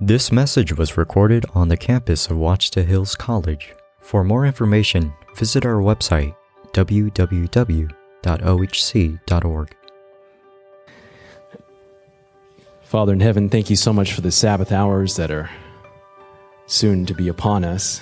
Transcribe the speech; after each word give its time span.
This 0.00 0.30
message 0.30 0.72
was 0.76 0.96
recorded 0.96 1.44
on 1.56 1.66
the 1.66 1.76
campus 1.76 2.30
of 2.30 2.36
Ouachita 2.36 2.84
Hills 2.84 3.16
College. 3.16 3.74
For 3.98 4.22
more 4.22 4.46
information, 4.46 5.12
visit 5.34 5.66
our 5.66 5.80
website 5.80 6.36
www.ohc.org. 6.72 7.90
Father 12.82 13.12
in 13.12 13.18
heaven, 13.18 13.48
thank 13.48 13.70
you 13.70 13.74
so 13.74 13.92
much 13.92 14.12
for 14.12 14.20
the 14.20 14.30
Sabbath 14.30 14.70
hours 14.70 15.16
that 15.16 15.32
are 15.32 15.50
soon 16.66 17.04
to 17.06 17.14
be 17.14 17.26
upon 17.26 17.64
us. 17.64 18.00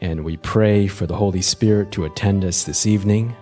And 0.00 0.24
we 0.24 0.38
pray 0.38 0.86
for 0.86 1.06
the 1.06 1.16
Holy 1.16 1.42
Spirit 1.42 1.92
to 1.92 2.06
attend 2.06 2.42
us 2.42 2.64
this 2.64 2.86
evening. 2.86 3.36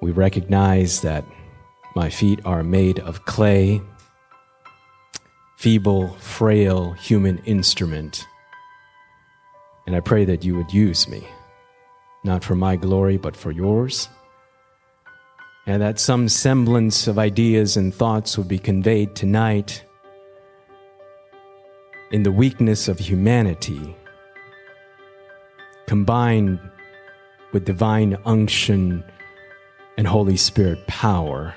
We 0.00 0.12
recognize 0.12 1.00
that 1.00 1.24
my 1.96 2.08
feet 2.08 2.38
are 2.44 2.62
made 2.62 3.00
of 3.00 3.24
clay, 3.24 3.82
feeble, 5.62 6.08
frail 6.14 6.90
human 6.94 7.38
instrument. 7.44 8.26
And 9.86 9.94
I 9.94 10.00
pray 10.00 10.24
that 10.24 10.44
you 10.44 10.56
would 10.56 10.74
use 10.74 11.06
me, 11.06 11.24
not 12.24 12.42
for 12.42 12.56
my 12.56 12.74
glory, 12.74 13.16
but 13.16 13.36
for 13.36 13.52
yours. 13.52 14.08
And 15.64 15.80
that 15.80 16.00
some 16.00 16.28
semblance 16.28 17.06
of 17.06 17.16
ideas 17.16 17.76
and 17.76 17.94
thoughts 17.94 18.36
would 18.36 18.48
be 18.48 18.58
conveyed 18.58 19.14
tonight 19.14 19.84
in 22.10 22.24
the 22.24 22.32
weakness 22.32 22.88
of 22.88 22.98
humanity, 22.98 23.96
combined 25.86 26.58
with 27.52 27.64
divine 27.64 28.18
unction 28.24 29.04
and 29.96 30.08
Holy 30.08 30.36
Spirit 30.36 30.84
power 30.88 31.54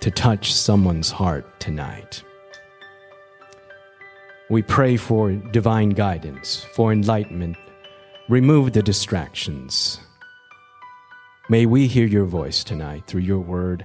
to 0.00 0.10
touch 0.10 0.54
someone's 0.54 1.10
heart 1.10 1.60
tonight. 1.60 2.22
We 4.50 4.62
pray 4.62 4.96
for 4.96 5.32
divine 5.32 5.90
guidance, 5.90 6.64
for 6.72 6.90
enlightenment. 6.90 7.56
Remove 8.30 8.72
the 8.72 8.82
distractions. 8.82 10.00
May 11.50 11.66
we 11.66 11.86
hear 11.86 12.06
your 12.06 12.24
voice 12.24 12.64
tonight 12.64 13.06
through 13.06 13.22
your 13.22 13.40
word, 13.40 13.84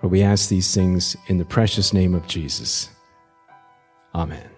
for 0.00 0.08
we 0.08 0.22
ask 0.22 0.48
these 0.48 0.74
things 0.74 1.16
in 1.28 1.36
the 1.36 1.44
precious 1.44 1.92
name 1.92 2.14
of 2.14 2.26
Jesus. 2.26 2.88
Amen. 4.14 4.48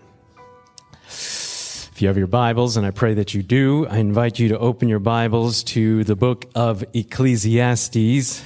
If 1.08 2.02
you 2.02 2.06
have 2.06 2.18
your 2.18 2.28
Bibles, 2.28 2.76
and 2.76 2.86
I 2.86 2.92
pray 2.92 3.14
that 3.14 3.34
you 3.34 3.42
do, 3.42 3.86
I 3.88 3.98
invite 3.98 4.38
you 4.38 4.48
to 4.50 4.58
open 4.58 4.88
your 4.88 5.00
Bibles 5.00 5.64
to 5.64 6.04
the 6.04 6.14
book 6.14 6.44
of 6.54 6.84
Ecclesiastes. 6.94 8.44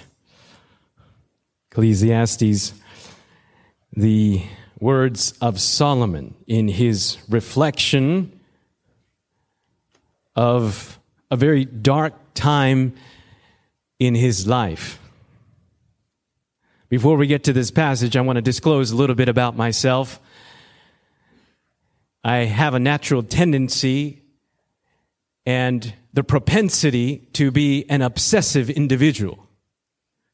Ecclesiastes, 1.70 2.72
the 3.92 4.42
words 4.80 5.34
of 5.40 5.60
Solomon 5.60 6.34
in 6.46 6.68
his 6.68 7.18
reflection 7.28 8.40
of 10.34 10.98
a 11.30 11.36
very 11.36 11.64
dark 11.64 12.14
time 12.34 12.94
in 13.98 14.14
his 14.14 14.46
life. 14.46 14.98
Before 16.88 17.16
we 17.16 17.26
get 17.26 17.44
to 17.44 17.52
this 17.52 17.70
passage, 17.70 18.16
I 18.16 18.20
want 18.22 18.36
to 18.36 18.42
disclose 18.42 18.90
a 18.90 18.96
little 18.96 19.14
bit 19.14 19.28
about 19.28 19.56
myself. 19.56 20.18
I 22.24 22.38
have 22.38 22.74
a 22.74 22.80
natural 22.80 23.22
tendency 23.22 24.22
and 25.46 25.94
the 26.12 26.24
propensity 26.24 27.28
to 27.34 27.50
be 27.50 27.88
an 27.88 28.02
obsessive 28.02 28.68
individual. 28.70 29.46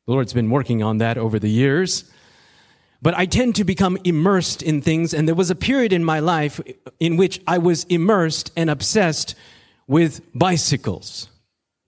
The 0.06 0.12
Lord's 0.12 0.32
been 0.32 0.50
working 0.50 0.82
on 0.82 0.98
that 0.98 1.18
over 1.18 1.38
the 1.38 1.50
years. 1.50 2.10
But 3.02 3.14
I 3.14 3.26
tend 3.26 3.54
to 3.56 3.64
become 3.64 3.98
immersed 4.04 4.62
in 4.62 4.80
things, 4.80 5.12
and 5.12 5.28
there 5.28 5.34
was 5.34 5.50
a 5.50 5.54
period 5.54 5.92
in 5.92 6.04
my 6.04 6.20
life 6.20 6.60
in 6.98 7.16
which 7.16 7.40
I 7.46 7.58
was 7.58 7.84
immersed 7.84 8.50
and 8.56 8.70
obsessed 8.70 9.34
with 9.86 10.20
bicycles, 10.34 11.28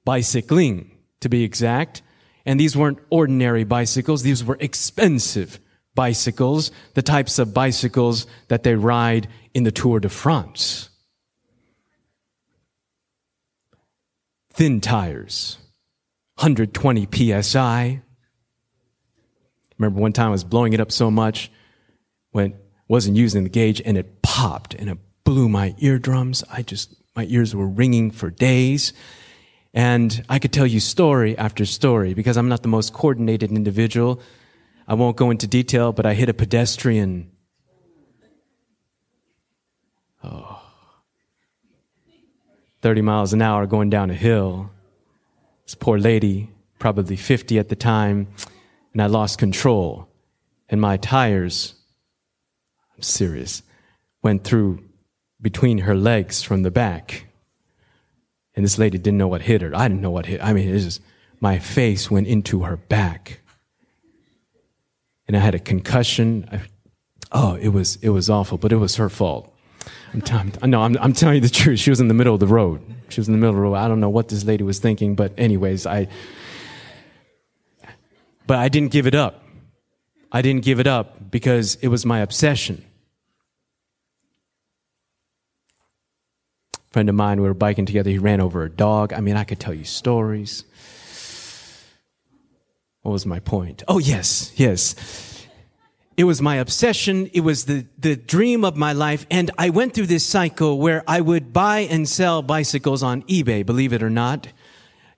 bicycling 0.04 0.90
to 1.20 1.28
be 1.28 1.42
exact. 1.42 2.02
And 2.44 2.58
these 2.58 2.76
weren't 2.76 2.98
ordinary 3.10 3.64
bicycles, 3.64 4.22
these 4.22 4.44
were 4.44 4.56
expensive 4.60 5.58
bicycles, 5.94 6.70
the 6.94 7.02
types 7.02 7.38
of 7.38 7.52
bicycles 7.52 8.26
that 8.48 8.62
they 8.62 8.74
ride 8.74 9.28
in 9.54 9.64
the 9.64 9.72
Tour 9.72 10.00
de 10.00 10.08
France. 10.08 10.90
Thin 14.52 14.80
tires, 14.80 15.58
120 16.36 17.08
psi. 17.42 18.02
Remember 19.78 20.00
one 20.00 20.12
time 20.12 20.28
I 20.28 20.30
was 20.30 20.44
blowing 20.44 20.72
it 20.72 20.80
up 20.80 20.92
so 20.92 21.10
much 21.10 21.50
when 22.32 22.54
wasn't 22.88 23.16
using 23.16 23.44
the 23.44 23.50
gauge 23.50 23.80
and 23.84 23.96
it 23.96 24.22
popped 24.22 24.74
and 24.74 24.90
it 24.90 24.98
blew 25.24 25.48
my 25.48 25.74
eardrums. 25.78 26.42
I 26.50 26.62
just 26.62 26.94
my 27.14 27.26
ears 27.28 27.54
were 27.54 27.66
ringing 27.66 28.10
for 28.10 28.30
days. 28.30 28.92
And 29.74 30.24
I 30.28 30.38
could 30.38 30.52
tell 30.52 30.66
you 30.66 30.80
story 30.80 31.36
after 31.36 31.64
story 31.64 32.14
because 32.14 32.36
I'm 32.36 32.48
not 32.48 32.62
the 32.62 32.68
most 32.68 32.92
coordinated 32.92 33.50
individual. 33.52 34.20
I 34.86 34.94
won't 34.94 35.16
go 35.16 35.30
into 35.30 35.46
detail, 35.46 35.92
but 35.92 36.06
I 36.06 36.14
hit 36.14 36.28
a 36.28 36.34
pedestrian. 36.34 37.30
Oh. 40.24 40.62
30 42.80 43.02
miles 43.02 43.32
an 43.32 43.42
hour 43.42 43.66
going 43.66 43.90
down 43.90 44.10
a 44.10 44.14
hill. 44.14 44.70
This 45.64 45.74
poor 45.74 45.98
lady, 45.98 46.50
probably 46.78 47.16
50 47.16 47.58
at 47.58 47.68
the 47.68 47.76
time, 47.76 48.28
and 48.98 49.04
I 49.04 49.06
lost 49.06 49.38
control. 49.38 50.08
And 50.68 50.80
my 50.80 50.96
tires, 50.96 51.74
I'm 52.96 53.02
serious, 53.02 53.62
went 54.24 54.42
through 54.42 54.82
between 55.40 55.78
her 55.78 55.94
legs 55.94 56.42
from 56.42 56.64
the 56.64 56.72
back. 56.72 57.26
And 58.56 58.64
this 58.64 58.76
lady 58.76 58.98
didn't 58.98 59.18
know 59.18 59.28
what 59.28 59.42
hit 59.42 59.62
her. 59.62 59.70
I 59.72 59.86
didn't 59.86 60.00
know 60.00 60.10
what 60.10 60.26
hit. 60.26 60.42
I 60.42 60.52
mean, 60.52 60.68
it 60.68 60.80
just, 60.80 61.00
my 61.38 61.60
face 61.60 62.10
went 62.10 62.26
into 62.26 62.64
her 62.64 62.76
back 62.76 63.38
and 65.28 65.36
I 65.36 65.40
had 65.40 65.54
a 65.54 65.60
concussion. 65.60 66.48
I, 66.50 66.60
oh, 67.30 67.54
it 67.54 67.68
was 67.68 67.98
it 68.02 68.08
was 68.08 68.28
awful, 68.28 68.58
but 68.58 68.72
it 68.72 68.78
was 68.78 68.96
her 68.96 69.08
fault. 69.08 69.54
I'm 70.12 70.70
no, 70.70 70.82
I'm, 70.82 70.98
I'm 70.98 71.12
telling 71.12 71.36
you 71.36 71.40
the 71.40 71.48
truth. 71.48 71.78
She 71.78 71.90
was 71.90 72.00
in 72.00 72.08
the 72.08 72.14
middle 72.14 72.34
of 72.34 72.40
the 72.40 72.48
road. 72.48 72.82
She 73.10 73.20
was 73.20 73.28
in 73.28 73.32
the 73.32 73.38
middle 73.38 73.50
of 73.50 73.56
the 73.56 73.62
road. 73.62 73.74
I 73.74 73.86
don't 73.86 74.00
know 74.00 74.08
what 74.08 74.28
this 74.28 74.44
lady 74.44 74.64
was 74.64 74.80
thinking, 74.80 75.14
but 75.14 75.34
anyways, 75.38 75.86
I. 75.86 76.08
But 78.48 78.58
I 78.58 78.70
didn't 78.70 78.90
give 78.92 79.06
it 79.06 79.14
up. 79.14 79.44
I 80.32 80.40
didn't 80.40 80.64
give 80.64 80.80
it 80.80 80.86
up 80.86 81.30
because 81.30 81.74
it 81.76 81.88
was 81.88 82.06
my 82.06 82.20
obsession. 82.20 82.82
A 86.74 86.78
friend 86.90 87.10
of 87.10 87.14
mine, 87.14 87.42
we 87.42 87.46
were 87.46 87.52
biking 87.52 87.84
together. 87.84 88.08
He 88.08 88.16
ran 88.16 88.40
over 88.40 88.62
a 88.62 88.70
dog. 88.70 89.12
I 89.12 89.20
mean, 89.20 89.36
I 89.36 89.44
could 89.44 89.60
tell 89.60 89.74
you 89.74 89.84
stories. 89.84 90.64
What 93.02 93.12
was 93.12 93.26
my 93.26 93.38
point? 93.38 93.82
Oh, 93.86 93.98
yes, 93.98 94.50
yes. 94.56 94.94
It 96.16 96.24
was 96.24 96.40
my 96.40 96.56
obsession. 96.56 97.28
It 97.34 97.42
was 97.42 97.66
the, 97.66 97.84
the 97.98 98.16
dream 98.16 98.64
of 98.64 98.78
my 98.78 98.94
life. 98.94 99.26
And 99.30 99.50
I 99.58 99.68
went 99.68 99.92
through 99.92 100.06
this 100.06 100.24
cycle 100.24 100.78
where 100.78 101.04
I 101.06 101.20
would 101.20 101.52
buy 101.52 101.80
and 101.80 102.08
sell 102.08 102.40
bicycles 102.40 103.02
on 103.02 103.24
eBay, 103.24 103.66
believe 103.66 103.92
it 103.92 104.02
or 104.02 104.10
not. 104.10 104.48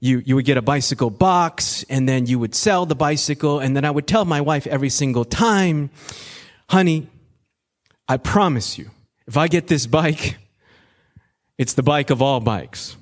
You, 0.00 0.22
you 0.25 0.34
would 0.34 0.47
get 0.47 0.56
a 0.56 0.62
bicycle 0.62 1.11
box 1.11 1.84
and 1.88 2.09
then 2.09 2.27
you 2.27 2.38
would 2.38 2.55
sell 2.55 2.87
the 2.87 2.94
bicycle. 2.94 3.61
And 3.61 3.77
then 3.77 3.84
I 3.84 3.91
would 3.91 4.06
tell 4.06 4.25
my 4.25 4.41
wife 4.41 4.66
every 4.66 4.88
single 4.88 5.25
time, 5.25 5.91
honey, 6.69 7.06
I 8.09 8.16
promise 8.16 8.78
you, 8.78 8.91
if 9.27 9.37
I 9.37 9.47
get 9.47 9.66
this 9.69 9.87
bike, 9.87 10.39
it's 11.59 11.75
the 11.75 11.83
bike 11.83 12.10
of 12.10 12.22
all 12.22 12.41
bikes. 12.41 12.97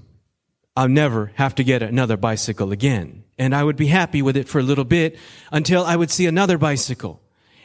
I'll 0.76 0.88
never 0.88 1.32
have 1.34 1.54
to 1.56 1.64
get 1.64 1.82
another 1.82 2.16
bicycle 2.16 2.72
again. 2.72 3.25
And 3.38 3.54
I 3.54 3.62
would 3.62 3.76
be 3.76 3.87
happy 3.87 4.20
with 4.20 4.37
it 4.37 4.48
for 4.48 4.58
a 4.58 4.62
little 4.62 4.84
bit 4.84 5.16
until 5.53 5.84
I 5.84 5.97
would 5.97 6.10
see 6.10 6.26
another 6.26 6.58
bicycle. 6.58 7.20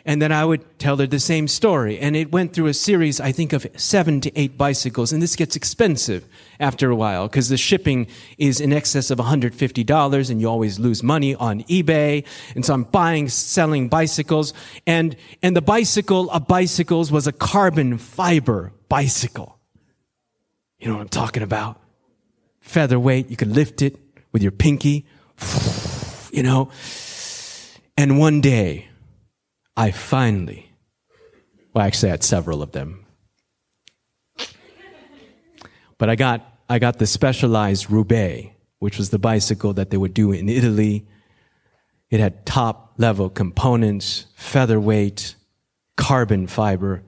And 0.06 0.22
then 0.22 0.32
I 0.32 0.44
would 0.44 0.80
tell 0.80 0.98
her 0.98 1.08
the 1.08 1.20
same 1.20 1.48
story. 1.48 1.98
And 1.98 2.16
it 2.16 2.32
went 2.32 2.54
through 2.54 2.68
a 2.68 2.74
series, 2.74 3.22
I 3.22 3.32
think, 3.32 3.54
of 3.54 3.66
seven 3.78 4.20
to 4.22 4.38
eight 4.38 4.58
bicycles. 4.58 5.14
And 5.14 5.22
this 5.22 5.36
gets 5.36 5.56
expensive 5.56 6.28
after 6.60 6.90
a 6.90 6.96
while 6.96 7.28
because 7.28 7.48
the 7.48 7.58
shipping 7.58 8.08
is 8.38 8.60
in 8.60 8.74
excess 8.74 9.12
of 9.12 9.20
$150 9.20 10.30
and 10.30 10.42
you 10.42 10.50
always 10.50 10.78
lose 10.78 11.04
money 11.04 11.36
on 11.36 11.64
eBay. 11.64 12.26
And 12.54 12.66
so 12.66 12.74
I'm 12.74 12.84
buying, 12.84 13.30
selling 13.30 13.88
bicycles. 13.88 14.54
And, 14.86 15.16
and 15.42 15.56
the 15.56 15.62
bicycle 15.62 16.30
of 16.32 16.48
bicycles 16.48 17.12
was 17.12 17.26
a 17.26 17.32
carbon 17.32 17.98
fiber 17.98 18.74
bicycle. 18.90 19.58
You 20.80 20.90
know 20.90 20.96
what 20.96 21.02
I'm 21.02 21.10
talking 21.10 21.44
about? 21.44 21.80
Featherweight. 22.60 23.30
You 23.30 23.38
could 23.38 23.56
lift 23.56 23.82
it 23.82 23.98
with 24.34 24.42
your 24.42 24.52
pinky 24.52 25.06
you 26.34 26.44
know. 26.44 26.70
And 27.96 28.20
one 28.20 28.42
day, 28.42 28.90
I 29.76 29.92
finally, 29.92 30.72
well, 31.74 31.86
actually, 31.86 32.10
I 32.10 32.12
had 32.12 32.24
several 32.24 32.62
of 32.62 32.72
them. 32.72 33.06
But 35.98 36.10
I 36.10 36.16
got, 36.16 36.46
I 36.70 36.80
got 36.80 37.00
the 37.00 37.08
specialized 37.08 37.90
Roubaix, 37.90 38.50
which 38.80 38.98
was 38.98 39.10
the 39.10 39.20
bicycle 39.20 39.74
that 39.74 39.90
they 39.90 39.98
would 39.98 40.14
do 40.14 40.32
in 40.32 40.50
Italy. 40.50 41.08
It 42.10 42.20
had 42.20 42.46
top 42.46 42.94
level 42.98 43.30
components, 43.30 44.26
featherweight, 44.36 45.36
carbon 45.96 46.48
fiber. 46.48 47.04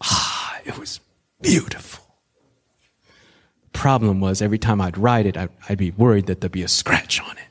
Ah, 0.00 0.58
it 0.64 0.78
was 0.78 1.00
beautiful. 1.42 2.04
Problem 3.72 4.20
was, 4.20 4.40
every 4.40 4.58
time 4.58 4.80
I'd 4.80 4.96
ride 4.96 5.26
it, 5.26 5.36
I'd, 5.36 5.50
I'd 5.68 5.78
be 5.78 5.90
worried 5.90 6.26
that 6.26 6.40
there'd 6.40 6.52
be 6.52 6.62
a 6.62 6.68
scratch 6.68 7.20
on 7.20 7.36
it. 7.36 7.45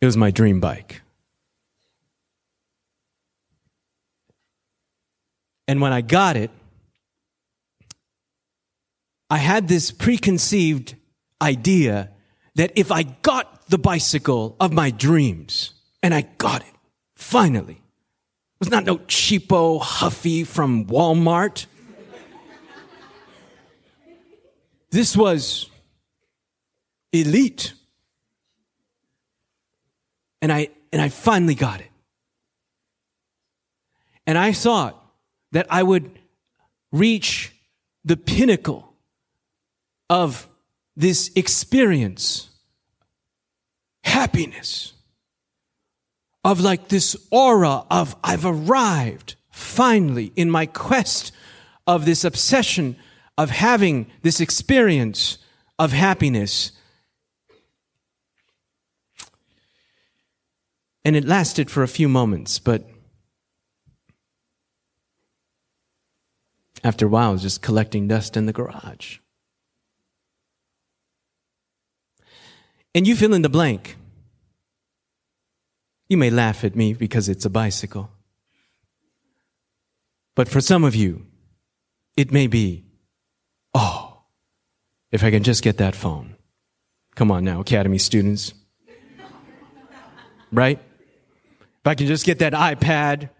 It 0.00 0.06
was 0.06 0.16
my 0.16 0.30
dream 0.30 0.60
bike. 0.60 1.02
And 5.66 5.80
when 5.80 5.92
I 5.92 6.00
got 6.00 6.36
it, 6.36 6.50
I 9.28 9.36
had 9.36 9.68
this 9.68 9.90
preconceived 9.90 10.94
idea 11.42 12.10
that 12.54 12.72
if 12.74 12.90
I 12.90 13.02
got 13.02 13.68
the 13.68 13.78
bicycle 13.78 14.56
of 14.58 14.72
my 14.72 14.90
dreams, 14.90 15.72
and 16.02 16.14
I 16.14 16.22
got 16.38 16.62
it, 16.62 16.74
finally, 17.14 17.74
it 17.74 18.60
was 18.60 18.70
not 18.70 18.84
no 18.84 18.98
cheapo 18.98 19.80
Huffy 19.80 20.44
from 20.44 20.86
Walmart. 20.86 21.66
this 24.90 25.16
was 25.16 25.68
elite. 27.12 27.74
And 30.40 30.52
I, 30.52 30.68
and 30.92 31.02
I 31.02 31.08
finally 31.08 31.54
got 31.54 31.80
it. 31.80 31.90
And 34.26 34.36
I 34.36 34.52
thought 34.52 35.02
that 35.52 35.66
I 35.70 35.82
would 35.82 36.18
reach 36.92 37.52
the 38.04 38.16
pinnacle 38.16 38.92
of 40.10 40.48
this 40.96 41.30
experience, 41.34 42.50
happiness, 44.04 44.92
of 46.44 46.60
like 46.60 46.88
this 46.88 47.16
aura 47.30 47.84
of 47.90 48.16
I've 48.24 48.46
arrived 48.46 49.36
finally 49.50 50.32
in 50.36 50.50
my 50.50 50.66
quest 50.66 51.32
of 51.86 52.04
this 52.04 52.24
obsession 52.24 52.96
of 53.36 53.50
having 53.50 54.06
this 54.22 54.40
experience 54.40 55.38
of 55.78 55.92
happiness. 55.92 56.72
And 61.08 61.16
it 61.16 61.24
lasted 61.24 61.70
for 61.70 61.82
a 61.82 61.88
few 61.88 62.06
moments, 62.06 62.58
but 62.58 62.86
After 66.84 67.06
a 67.06 67.08
while, 67.08 67.30
I 67.30 67.32
was 67.32 67.40
just 67.40 67.62
collecting 67.62 68.08
dust 68.08 68.36
in 68.36 68.44
the 68.44 68.52
garage. 68.52 69.16
And 72.94 73.06
you 73.06 73.16
fill 73.16 73.32
in 73.32 73.40
the 73.40 73.48
blank. 73.48 73.96
You 76.10 76.18
may 76.18 76.28
laugh 76.28 76.62
at 76.62 76.76
me 76.76 76.92
because 76.92 77.30
it's 77.30 77.46
a 77.46 77.50
bicycle. 77.50 78.10
But 80.34 80.46
for 80.46 80.60
some 80.60 80.84
of 80.84 80.94
you, 80.94 81.26
it 82.18 82.30
may 82.30 82.46
be, 82.46 82.84
oh, 83.72 84.24
if 85.10 85.24
I 85.24 85.30
can 85.30 85.42
just 85.42 85.64
get 85.64 85.78
that 85.78 85.96
phone. 85.96 86.36
Come 87.14 87.30
on 87.30 87.44
now, 87.44 87.60
Academy 87.60 87.98
students. 87.98 88.52
Right? 90.52 90.80
If 91.80 91.86
I 91.86 91.94
can 91.94 92.06
just 92.06 92.26
get 92.26 92.40
that 92.40 92.52
iPad, 92.52 93.30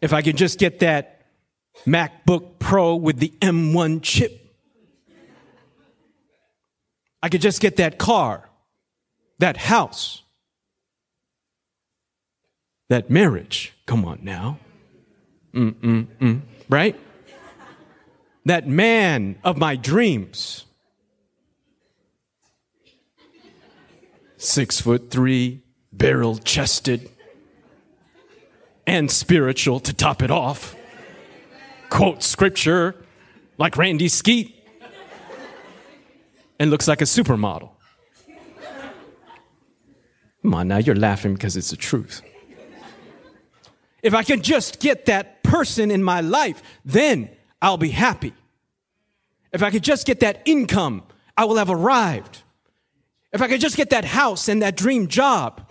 if 0.00 0.12
I 0.12 0.22
can 0.22 0.36
just 0.36 0.58
get 0.58 0.80
that 0.80 1.22
MacBook 1.86 2.58
Pro 2.58 2.96
with 2.96 3.18
the 3.18 3.32
M1 3.40 4.02
chip. 4.02 4.38
I 7.22 7.28
could 7.28 7.40
just 7.40 7.60
get 7.60 7.76
that 7.76 7.98
car, 7.98 8.50
that 9.38 9.56
house, 9.56 10.22
that 12.88 13.10
marriage. 13.10 13.72
Come 13.86 14.04
on 14.04 14.20
now. 14.22 14.58
Mm-mm-mm. 15.54 16.40
Right? 16.68 16.98
That 18.44 18.66
man 18.66 19.38
of 19.44 19.56
my 19.56 19.76
dreams. 19.76 20.64
Six 24.36 24.80
foot 24.80 25.10
three, 25.10 25.61
barrel 25.92 26.38
chested, 26.38 27.10
and 28.86 29.10
spiritual 29.10 29.80
to 29.80 29.92
top 29.92 30.22
it 30.22 30.30
off 30.30 30.74
quote 31.92 32.22
scripture 32.22 32.96
like 33.58 33.76
Randy 33.76 34.08
Skeete 34.08 34.54
and 36.58 36.70
looks 36.70 36.88
like 36.88 37.02
a 37.02 37.04
supermodel. 37.04 37.68
Come 40.40 40.54
on 40.54 40.68
now, 40.68 40.78
you're 40.78 40.96
laughing 40.96 41.34
because 41.34 41.54
it's 41.54 41.70
the 41.70 41.76
truth. 41.76 42.22
If 44.02 44.14
I 44.14 44.22
can 44.22 44.40
just 44.40 44.80
get 44.80 45.04
that 45.04 45.42
person 45.42 45.90
in 45.90 46.02
my 46.02 46.22
life, 46.22 46.62
then 46.82 47.28
I'll 47.60 47.76
be 47.76 47.90
happy. 47.90 48.32
If 49.52 49.62
I 49.62 49.70
could 49.70 49.84
just 49.84 50.06
get 50.06 50.20
that 50.20 50.40
income, 50.46 51.02
I 51.36 51.44
will 51.44 51.56
have 51.56 51.70
arrived. 51.70 52.42
If 53.34 53.42
I 53.42 53.48
could 53.48 53.60
just 53.60 53.76
get 53.76 53.90
that 53.90 54.06
house 54.06 54.48
and 54.48 54.62
that 54.62 54.76
dream 54.78 55.08
job, 55.08 55.70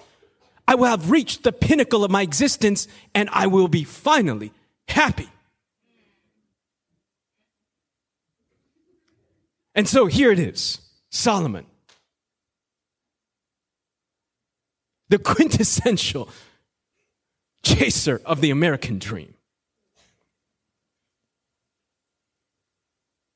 I 0.71 0.75
will 0.75 0.85
have 0.85 1.11
reached 1.11 1.43
the 1.43 1.51
pinnacle 1.51 2.05
of 2.05 2.11
my 2.11 2.21
existence 2.21 2.87
and 3.13 3.27
I 3.33 3.47
will 3.47 3.67
be 3.67 3.83
finally 3.83 4.53
happy. 4.87 5.27
And 9.75 9.85
so 9.85 10.05
here 10.05 10.31
it 10.31 10.39
is 10.39 10.79
Solomon, 11.09 11.65
the 15.09 15.19
quintessential 15.19 16.29
chaser 17.63 18.21
of 18.25 18.39
the 18.39 18.49
American 18.49 18.97
dream. 18.97 19.33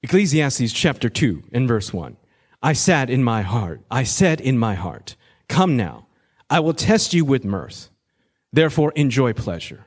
Ecclesiastes 0.03 0.71
chapter 0.71 1.09
2 1.09 1.43
and 1.51 1.67
verse 1.67 1.91
1. 1.91 2.15
I 2.63 2.71
sat 2.71 3.09
in 3.09 3.25
my 3.25 3.41
heart, 3.41 3.81
I 3.91 4.03
said 4.03 4.39
in 4.39 4.57
my 4.57 4.75
heart, 4.75 5.17
Come 5.49 5.75
now, 5.75 6.04
I 6.49 6.59
will 6.59 6.73
test 6.73 7.13
you 7.13 7.25
with 7.25 7.45
mirth. 7.45 7.89
Therefore, 8.53 8.91
enjoy 8.95 9.33
pleasure. 9.33 9.85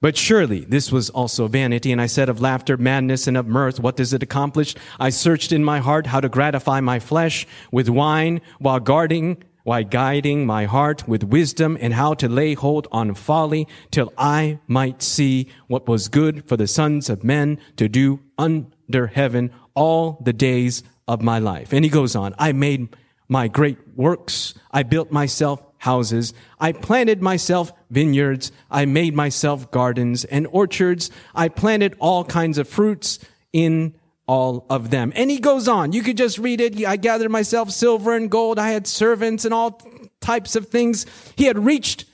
But 0.00 0.16
surely 0.16 0.64
this 0.64 0.90
was 0.90 1.10
also 1.10 1.46
vanity. 1.46 1.92
And 1.92 2.00
I 2.00 2.06
said 2.06 2.28
of 2.30 2.40
laughter, 2.40 2.76
madness, 2.76 3.26
and 3.26 3.36
of 3.36 3.46
mirth, 3.46 3.78
what 3.78 3.96
does 3.96 4.14
it 4.14 4.22
accomplish? 4.22 4.74
I 4.98 5.10
searched 5.10 5.52
in 5.52 5.62
my 5.62 5.78
heart 5.80 6.06
how 6.06 6.20
to 6.20 6.28
gratify 6.28 6.80
my 6.80 6.98
flesh 6.98 7.46
with 7.70 7.90
wine 7.90 8.40
while 8.58 8.80
guarding, 8.80 9.42
while 9.62 9.84
guiding 9.84 10.46
my 10.46 10.64
heart 10.64 11.06
with 11.06 11.24
wisdom 11.24 11.76
and 11.80 11.92
how 11.92 12.14
to 12.14 12.30
lay 12.30 12.54
hold 12.54 12.88
on 12.90 13.14
folly 13.14 13.68
till 13.90 14.10
I 14.16 14.58
might 14.66 15.02
see 15.02 15.48
what 15.66 15.86
was 15.86 16.08
good 16.08 16.48
for 16.48 16.56
the 16.56 16.66
sons 16.66 17.10
of 17.10 17.22
men 17.22 17.58
to 17.76 17.86
do 17.86 18.20
under 18.38 19.08
heaven 19.08 19.52
all 19.74 20.18
the 20.24 20.32
days 20.32 20.82
of 21.06 21.20
my 21.20 21.38
life. 21.38 21.74
And 21.74 21.84
he 21.84 21.90
goes 21.90 22.16
on, 22.16 22.34
I 22.38 22.52
made 22.52 22.96
my 23.30 23.48
great 23.48 23.78
works. 23.96 24.52
I 24.72 24.82
built 24.82 25.12
myself 25.12 25.62
houses. 25.78 26.34
I 26.58 26.72
planted 26.72 27.22
myself 27.22 27.72
vineyards. 27.88 28.52
I 28.70 28.84
made 28.84 29.14
myself 29.14 29.70
gardens 29.70 30.24
and 30.24 30.46
orchards. 30.48 31.10
I 31.34 31.48
planted 31.48 31.94
all 32.00 32.24
kinds 32.24 32.58
of 32.58 32.68
fruits 32.68 33.20
in 33.52 33.94
all 34.26 34.66
of 34.68 34.90
them. 34.90 35.12
And 35.14 35.30
he 35.30 35.38
goes 35.38 35.68
on. 35.68 35.92
You 35.92 36.02
could 36.02 36.16
just 36.16 36.38
read 36.38 36.60
it. 36.60 36.84
I 36.84 36.96
gathered 36.96 37.30
myself 37.30 37.70
silver 37.70 38.14
and 38.14 38.30
gold. 38.30 38.58
I 38.58 38.72
had 38.72 38.86
servants 38.86 39.44
and 39.44 39.54
all 39.54 39.80
types 40.20 40.56
of 40.56 40.68
things. 40.68 41.06
He 41.36 41.44
had 41.44 41.58
reached 41.58 42.04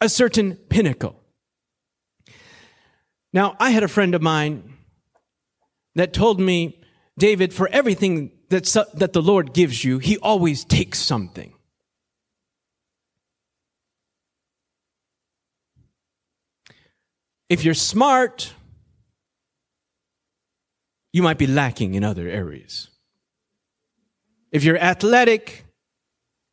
a 0.00 0.08
certain 0.08 0.56
pinnacle. 0.56 1.20
Now, 3.32 3.56
I 3.60 3.70
had 3.70 3.82
a 3.82 3.88
friend 3.88 4.14
of 4.14 4.22
mine 4.22 4.74
that 5.94 6.12
told 6.12 6.40
me, 6.40 6.80
David, 7.18 7.52
for 7.52 7.68
everything 7.68 8.32
that, 8.52 8.86
that 8.94 9.12
the 9.12 9.22
Lord 9.22 9.52
gives 9.52 9.82
you, 9.82 9.98
he 9.98 10.18
always 10.18 10.64
takes 10.64 10.98
something. 10.98 11.52
If 17.48 17.64
you're 17.64 17.74
smart, 17.74 18.54
you 21.12 21.22
might 21.22 21.38
be 21.38 21.46
lacking 21.46 21.94
in 21.94 22.04
other 22.04 22.28
areas. 22.28 22.88
If 24.50 24.64
you're 24.64 24.78
athletic, 24.78 25.64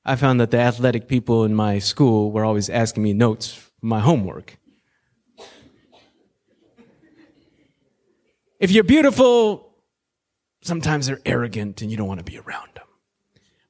I 0.04 0.16
found 0.16 0.40
that 0.42 0.52
the 0.52 0.60
athletic 0.60 1.08
people 1.08 1.44
in 1.44 1.54
my 1.54 1.80
school 1.80 2.32
were 2.32 2.44
always 2.44 2.70
asking 2.70 3.04
me 3.04 3.14
notes 3.14 3.54
for 3.54 3.86
my 3.86 4.00
homework. 4.00 4.58
If 8.60 8.72
you're 8.72 8.84
beautiful, 8.84 9.69
sometimes 10.62 11.08
they're 11.08 11.22
arrogant 11.26 11.82
and 11.82 11.92
you 11.92 11.98
don't 11.98 12.08
want 12.08 12.20
to 12.20 12.24
be 12.24 12.38
around 12.38 12.70
them. 12.76 12.86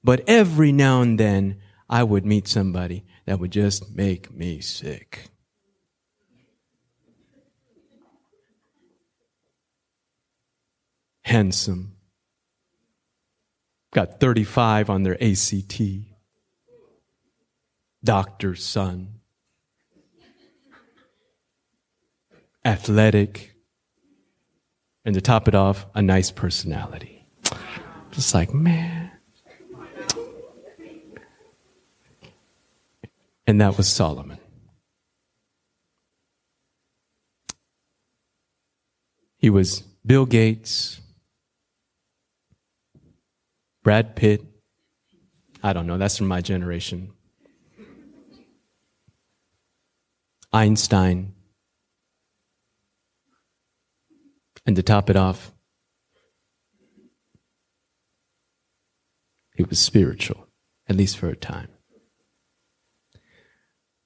But 0.04 0.24
every 0.28 0.72
now 0.72 1.02
and 1.02 1.20
then, 1.20 1.60
I 1.90 2.04
would 2.04 2.26
meet 2.26 2.48
somebody 2.48 3.06
that 3.26 3.40
would 3.40 3.52
just 3.52 3.96
make 3.96 4.32
me 4.32 4.62
sick. 4.62 5.30
Handsome. 11.24 11.96
Got 13.92 14.20
35 14.20 14.90
on 14.90 15.04
their 15.04 15.22
ACT. 15.24 15.82
Doctor's 18.04 18.64
son. 18.64 19.20
Athletic 22.64 23.56
and 25.10 25.16
to 25.16 25.22
top 25.22 25.48
it 25.48 25.56
off, 25.56 25.88
a 25.96 26.04
nice 26.04 26.30
personality. 26.30 27.26
Just 28.12 28.36
like, 28.36 28.54
man. 28.54 29.10
And 33.48 33.60
that 33.60 33.76
was 33.76 33.88
Solomon. 33.90 34.38
He 39.38 39.50
was 39.50 39.80
Bill 40.06 40.28
Gates, 40.28 41.02
Brad 43.82 44.16
Pitt. 44.16 44.44
I 45.64 45.74
don't 45.74 45.88
know, 45.88 45.98
that's 45.98 46.18
from 46.20 46.28
my 46.28 46.42
generation. 46.42 47.14
Einstein. 50.54 51.34
And 54.70 54.76
to 54.76 54.84
top 54.84 55.10
it 55.10 55.16
off, 55.16 55.52
it 59.58 59.68
was 59.68 59.80
spiritual, 59.80 60.46
at 60.88 60.96
least 60.96 61.18
for 61.18 61.28
a 61.28 61.36
time. 61.36 61.70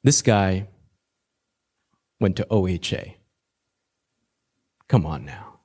This 0.05 0.21
guy 0.21 0.69
went 2.21 2.37
to 2.37 2.47
OHA. 2.49 3.15
Come 4.87 5.05
on 5.05 5.25
now. 5.25 5.59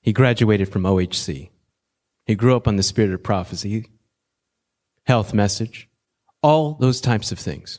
He 0.00 0.12
graduated 0.12 0.72
from 0.72 0.82
OHC. 0.82 1.50
He 2.24 2.34
grew 2.34 2.56
up 2.56 2.66
on 2.66 2.74
the 2.74 2.82
spirit 2.82 3.14
of 3.14 3.22
prophecy, 3.22 3.86
health 5.04 5.32
message, 5.32 5.88
all 6.42 6.74
those 6.74 7.00
types 7.00 7.30
of 7.30 7.38
things. 7.38 7.78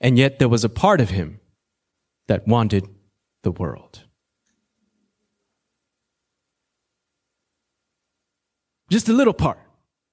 And 0.00 0.18
yet 0.18 0.40
there 0.40 0.48
was 0.48 0.64
a 0.64 0.68
part 0.68 1.00
of 1.00 1.10
him 1.10 1.38
that 2.26 2.48
wanted 2.48 2.88
the 3.44 3.52
world. 3.52 4.04
Just 8.90 9.08
a 9.08 9.12
little 9.12 9.32
part 9.32 9.58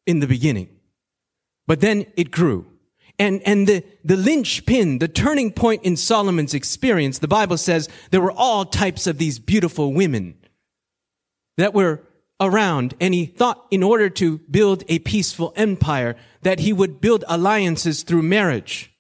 in 0.06 0.20
the 0.20 0.28
beginning. 0.28 0.70
But 1.68 1.82
then 1.82 2.06
it 2.16 2.32
grew. 2.32 2.68
And, 3.20 3.42
and 3.46 3.68
the, 3.68 3.84
the 4.04 4.16
linchpin, 4.16 5.00
the 5.00 5.08
turning 5.08 5.52
point 5.52 5.84
in 5.84 5.96
Solomon's 5.96 6.54
experience, 6.54 7.20
the 7.20 7.28
Bible 7.28 7.58
says 7.58 7.90
there 8.10 8.22
were 8.22 8.32
all 8.32 8.66
types 8.66 9.08
of 9.08 9.18
these 9.18 9.40
beautiful 9.40 9.94
women 9.94 10.36
that 11.58 11.74
were 11.74 12.02
around. 12.40 12.96
And 13.00 13.14
he 13.14 13.26
thought 13.26 13.66
in 13.70 13.84
order 13.84 14.10
to 14.10 14.40
build 14.40 14.84
a 14.88 15.00
peaceful 15.00 15.54
empire 15.56 16.16
that 16.42 16.60
he 16.60 16.74
would 16.74 17.00
build 17.00 17.24
alliances 17.28 18.04
through 18.04 18.24
marriage. 18.24 18.92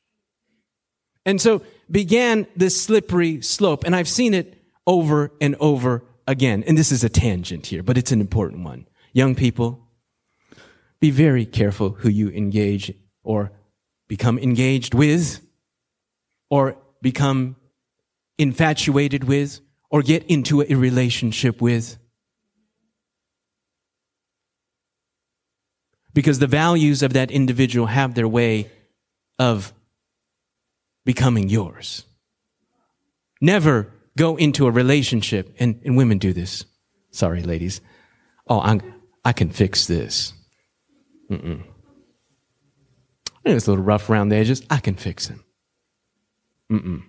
And 1.25 1.41
so 1.41 1.63
began 1.91 2.47
this 2.55 2.81
slippery 2.81 3.41
slope. 3.41 3.83
And 3.83 3.95
I've 3.95 4.07
seen 4.07 4.33
it 4.33 4.57
over 4.87 5.31
and 5.41 5.55
over 5.59 6.03
again. 6.27 6.63
And 6.65 6.77
this 6.77 6.91
is 6.91 7.03
a 7.03 7.09
tangent 7.09 7.67
here, 7.67 7.83
but 7.83 7.97
it's 7.97 8.11
an 8.11 8.21
important 8.21 8.63
one. 8.63 8.87
Young 9.13 9.35
people, 9.35 9.87
be 10.99 11.11
very 11.11 11.45
careful 11.45 11.89
who 11.89 12.09
you 12.09 12.29
engage 12.29 12.93
or 13.23 13.51
become 14.07 14.37
engaged 14.39 14.93
with 14.93 15.41
or 16.49 16.77
become 17.01 17.55
infatuated 18.37 19.23
with 19.23 19.59
or 19.89 20.01
get 20.01 20.23
into 20.25 20.61
a 20.61 20.75
relationship 20.75 21.61
with. 21.61 21.97
Because 26.13 26.39
the 26.39 26.47
values 26.47 27.03
of 27.03 27.13
that 27.13 27.31
individual 27.31 27.87
have 27.87 28.15
their 28.15 28.27
way 28.27 28.69
of 29.39 29.73
becoming 31.05 31.49
yours. 31.49 32.05
Never 33.39 33.93
go 34.17 34.35
into 34.35 34.67
a 34.67 34.71
relationship, 34.71 35.55
and, 35.59 35.81
and 35.83 35.97
women 35.97 36.17
do 36.17 36.33
this. 36.33 36.65
Sorry, 37.11 37.41
ladies. 37.41 37.81
Oh, 38.47 38.59
I'm, 38.61 38.81
I 39.25 39.33
can 39.33 39.49
fix 39.49 39.87
this. 39.87 40.33
Mm-mm. 41.29 41.63
It's 43.43 43.67
a 43.67 43.71
little 43.71 43.83
rough 43.83 44.09
around 44.09 44.29
the 44.29 44.35
edges. 44.35 44.61
I 44.69 44.77
can 44.77 44.95
fix 44.95 45.27
him. 45.27 45.43
Mm-mm. 46.71 47.03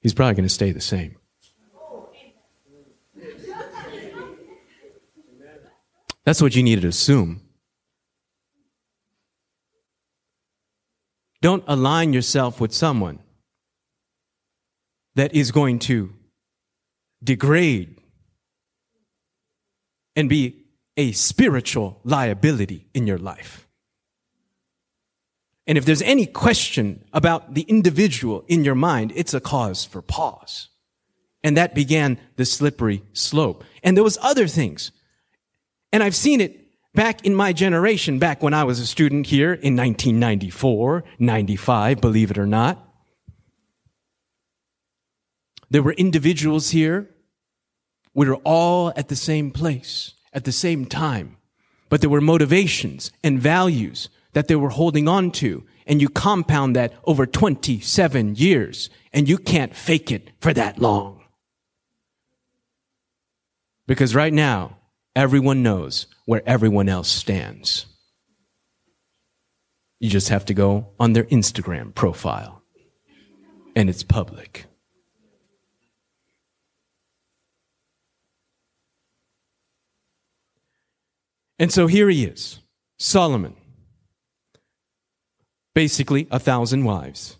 He's 0.00 0.14
probably 0.14 0.34
going 0.34 0.48
to 0.48 0.54
stay 0.54 0.70
the 0.72 0.80
same. 0.80 1.16
That's 6.24 6.40
what 6.40 6.56
you 6.56 6.62
need 6.62 6.80
to 6.80 6.88
assume. 6.88 7.42
Don't 11.44 11.64
align 11.66 12.14
yourself 12.14 12.58
with 12.58 12.72
someone 12.72 13.18
that 15.14 15.34
is 15.34 15.50
going 15.52 15.78
to 15.80 16.10
degrade 17.22 18.00
and 20.16 20.26
be 20.26 20.64
a 20.96 21.12
spiritual 21.12 22.00
liability 22.02 22.86
in 22.94 23.06
your 23.06 23.18
life. 23.18 23.68
And 25.66 25.76
if 25.76 25.84
there's 25.84 26.00
any 26.00 26.24
question 26.24 27.04
about 27.12 27.52
the 27.52 27.66
individual 27.68 28.46
in 28.48 28.64
your 28.64 28.74
mind, 28.74 29.12
it's 29.14 29.34
a 29.34 29.40
cause 29.40 29.84
for 29.84 30.00
pause. 30.00 30.70
And 31.42 31.58
that 31.58 31.74
began 31.74 32.18
the 32.36 32.46
slippery 32.46 33.02
slope. 33.12 33.64
And 33.82 33.98
there 33.98 34.02
was 34.02 34.16
other 34.22 34.46
things. 34.46 34.92
And 35.92 36.02
I've 36.02 36.16
seen 36.16 36.40
it 36.40 36.63
back 36.94 37.24
in 37.24 37.34
my 37.34 37.52
generation, 37.52 38.18
back 38.18 38.42
when 38.42 38.54
I 38.54 38.64
was 38.64 38.80
a 38.80 38.86
student 38.86 39.26
here 39.26 39.52
in 39.52 39.76
1994, 39.76 41.04
95, 41.18 42.00
believe 42.00 42.30
it 42.30 42.38
or 42.38 42.46
not. 42.46 42.80
There 45.70 45.82
were 45.82 45.92
individuals 45.92 46.70
here. 46.70 47.10
We 48.14 48.28
were 48.28 48.36
all 48.44 48.92
at 48.96 49.08
the 49.08 49.16
same 49.16 49.50
place 49.50 50.14
at 50.34 50.44
the 50.44 50.52
same 50.52 50.84
time. 50.84 51.36
But 51.88 52.00
there 52.00 52.10
were 52.10 52.20
motivations 52.20 53.10
and 53.22 53.40
values 53.40 54.08
that 54.32 54.48
they 54.48 54.56
were 54.56 54.70
holding 54.70 55.08
on 55.08 55.30
to. 55.32 55.64
And 55.86 56.02
you 56.02 56.08
compound 56.08 56.74
that 56.76 56.92
over 57.04 57.24
27 57.24 58.34
years 58.34 58.90
and 59.12 59.28
you 59.28 59.38
can't 59.38 59.74
fake 59.74 60.10
it 60.10 60.30
for 60.40 60.52
that 60.52 60.78
long. 60.78 61.22
Because 63.86 64.14
right 64.14 64.32
now, 64.32 64.78
everyone 65.14 65.62
knows 65.62 66.06
where 66.24 66.42
everyone 66.46 66.88
else 66.88 67.08
stands. 67.08 67.86
You 70.00 70.10
just 70.10 70.28
have 70.28 70.44
to 70.46 70.54
go 70.54 70.88
on 70.98 71.12
their 71.12 71.24
Instagram 71.24 71.94
profile 71.94 72.62
and 73.76 73.88
it's 73.88 74.02
public. 74.02 74.66
And 81.58 81.72
so 81.72 81.86
here 81.86 82.08
he 82.08 82.24
is, 82.24 82.60
Solomon. 82.98 83.54
Basically, 85.74 86.26
a 86.30 86.38
thousand 86.38 86.84
wives. 86.84 87.36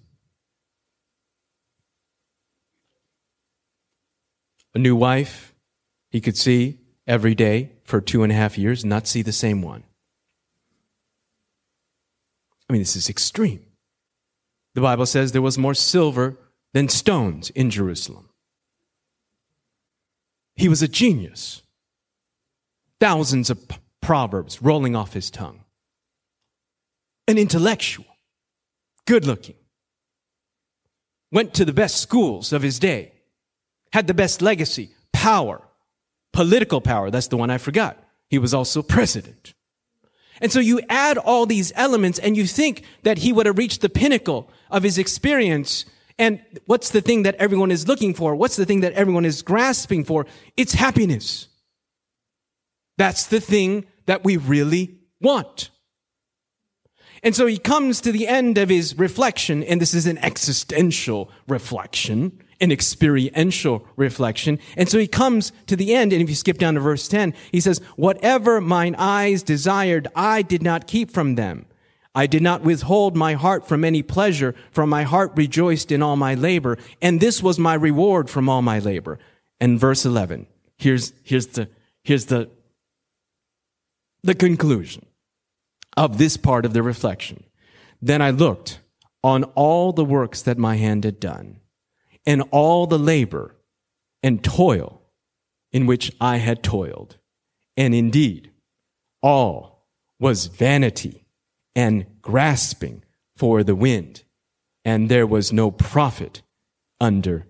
A 4.74 4.78
new 4.78 4.96
wife 4.96 5.54
he 6.10 6.20
could 6.20 6.36
see 6.36 6.78
every 7.06 7.34
day 7.34 7.73
for 7.84 8.00
two 8.00 8.22
and 8.22 8.32
a 8.32 8.34
half 8.34 8.58
years 8.58 8.84
not 8.84 9.06
see 9.06 9.22
the 9.22 9.32
same 9.32 9.62
one. 9.62 9.84
I 12.68 12.72
mean, 12.72 12.82
this 12.82 12.96
is 12.96 13.08
extreme. 13.08 13.64
The 14.74 14.80
Bible 14.80 15.06
says 15.06 15.32
there 15.32 15.42
was 15.42 15.58
more 15.58 15.74
silver 15.74 16.36
than 16.72 16.88
stones 16.88 17.50
in 17.50 17.70
Jerusalem. 17.70 18.30
He 20.56 20.68
was 20.68 20.82
a 20.82 20.88
genius. 20.88 21.62
Thousands 23.00 23.50
of 23.50 23.60
Proverbs 24.00 24.62
rolling 24.62 24.96
off 24.96 25.12
his 25.12 25.30
tongue. 25.30 25.60
An 27.28 27.38
intellectual, 27.38 28.06
good 29.06 29.24
looking, 29.24 29.56
went 31.30 31.54
to 31.54 31.64
the 31.64 31.72
best 31.72 31.96
schools 31.96 32.52
of 32.52 32.62
his 32.62 32.78
day, 32.78 33.12
had 33.92 34.06
the 34.06 34.14
best 34.14 34.42
legacy, 34.42 34.90
power, 35.12 35.62
political 36.34 36.82
power. 36.82 37.10
That's 37.10 37.28
the 37.28 37.38
one 37.38 37.48
I 37.48 37.56
forgot. 37.56 37.96
He 38.28 38.38
was 38.38 38.52
also 38.52 38.82
president. 38.96 39.54
And 40.40 40.52
so 40.52 40.60
you 40.60 40.80
add 40.90 41.16
all 41.16 41.46
these 41.46 41.72
elements 41.76 42.18
and 42.18 42.36
you 42.36 42.46
think 42.46 42.82
that 43.04 43.18
he 43.18 43.32
would 43.32 43.46
have 43.46 43.56
reached 43.56 43.80
the 43.80 43.88
pinnacle 43.88 44.50
of 44.70 44.82
his 44.82 44.98
experience. 44.98 45.86
And 46.18 46.42
what's 46.66 46.90
the 46.90 47.00
thing 47.00 47.22
that 47.22 47.36
everyone 47.36 47.70
is 47.70 47.88
looking 47.88 48.12
for? 48.12 48.34
What's 48.34 48.56
the 48.56 48.66
thing 48.66 48.80
that 48.80 48.92
everyone 48.92 49.24
is 49.24 49.42
grasping 49.42 50.04
for? 50.04 50.26
It's 50.56 50.74
happiness. 50.74 51.48
That's 52.98 53.26
the 53.26 53.40
thing 53.40 53.86
that 54.06 54.24
we 54.24 54.36
really 54.36 54.98
want. 55.20 55.70
And 57.22 57.34
so 57.34 57.46
he 57.46 57.56
comes 57.56 58.02
to 58.02 58.12
the 58.12 58.28
end 58.28 58.58
of 58.58 58.68
his 58.68 58.98
reflection, 58.98 59.62
and 59.64 59.80
this 59.80 59.94
is 59.94 60.06
an 60.06 60.18
existential 60.18 61.30
reflection, 61.48 62.43
an 62.64 62.72
experiential 62.72 63.86
reflection. 63.94 64.58
And 64.74 64.88
so 64.88 64.98
he 64.98 65.06
comes 65.06 65.52
to 65.66 65.76
the 65.76 65.94
end, 65.94 66.12
and 66.12 66.22
if 66.22 66.30
you 66.30 66.34
skip 66.34 66.56
down 66.56 66.74
to 66.74 66.80
verse 66.80 67.06
10, 67.06 67.34
he 67.52 67.60
says, 67.60 67.78
Whatever 67.96 68.58
mine 68.60 68.96
eyes 68.96 69.42
desired, 69.42 70.08
I 70.16 70.40
did 70.40 70.62
not 70.62 70.86
keep 70.86 71.10
from 71.10 71.34
them. 71.34 71.66
I 72.14 72.26
did 72.26 72.42
not 72.42 72.62
withhold 72.62 73.16
my 73.16 73.34
heart 73.34 73.68
from 73.68 73.84
any 73.84 74.02
pleasure, 74.02 74.54
for 74.70 74.86
my 74.86 75.02
heart 75.02 75.32
rejoiced 75.34 75.92
in 75.92 76.00
all 76.02 76.16
my 76.16 76.34
labor, 76.34 76.78
and 77.02 77.20
this 77.20 77.42
was 77.42 77.58
my 77.58 77.74
reward 77.74 78.30
from 78.30 78.48
all 78.48 78.62
my 78.62 78.78
labor. 78.78 79.18
And 79.60 79.78
verse 79.78 80.06
11, 80.06 80.46
here's, 80.78 81.12
here's 81.22 81.48
the, 81.48 81.68
here's 82.02 82.26
the, 82.26 82.48
the 84.22 84.34
conclusion 84.34 85.04
of 85.98 86.16
this 86.16 86.38
part 86.38 86.64
of 86.64 86.72
the 86.72 86.82
reflection. 86.82 87.44
Then 88.00 88.22
I 88.22 88.30
looked 88.30 88.78
on 89.22 89.44
all 89.54 89.92
the 89.92 90.04
works 90.04 90.40
that 90.42 90.56
my 90.56 90.76
hand 90.76 91.04
had 91.04 91.20
done, 91.20 91.60
and 92.26 92.42
all 92.50 92.86
the 92.86 92.98
labor 92.98 93.56
and 94.22 94.42
toil 94.42 95.02
in 95.72 95.86
which 95.86 96.12
I 96.20 96.38
had 96.38 96.62
toiled. 96.62 97.18
And 97.76 97.94
indeed, 97.94 98.50
all 99.22 99.86
was 100.20 100.46
vanity 100.46 101.26
and 101.74 102.06
grasping 102.22 103.02
for 103.36 103.64
the 103.64 103.74
wind, 103.74 104.22
and 104.84 105.08
there 105.08 105.26
was 105.26 105.52
no 105.52 105.70
profit 105.70 106.42
under 107.00 107.46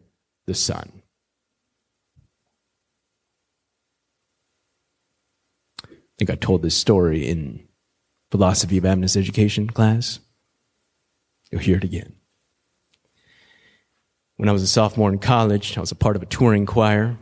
the 0.47 0.55
sun. 0.55 1.03
I 5.85 6.17
think 6.19 6.31
I 6.31 6.37
told 6.37 6.63
this 6.63 6.77
story 6.77 7.29
in 7.29 7.69
Philosophy 8.31 8.79
of 8.79 8.85
Adventist 8.85 9.17
Education 9.17 9.69
class. 9.69 10.21
You'll 11.51 11.61
hear 11.61 11.77
it 11.77 11.85
again. 11.85 12.14
When 14.37 14.49
I 14.49 14.53
was 14.53 14.63
a 14.63 14.67
sophomore 14.67 15.13
in 15.13 15.19
college, 15.19 15.77
I 15.77 15.81
was 15.81 15.93
a 15.93 15.97
part 15.97 16.17
of 16.17 16.23
a 16.23 16.27
touring 16.27 16.67
choir. 16.67 17.17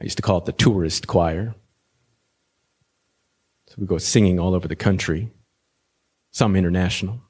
I 0.00 0.04
used 0.04 0.16
to 0.16 0.22
call 0.22 0.38
it 0.38 0.46
the 0.46 0.52
tourist 0.52 1.06
choir. 1.06 1.54
So 3.68 3.76
we 3.78 3.86
go 3.86 3.98
singing 3.98 4.38
all 4.38 4.54
over 4.54 4.68
the 4.68 4.76
country, 4.76 5.30
some 6.30 6.56
international. 6.56 7.20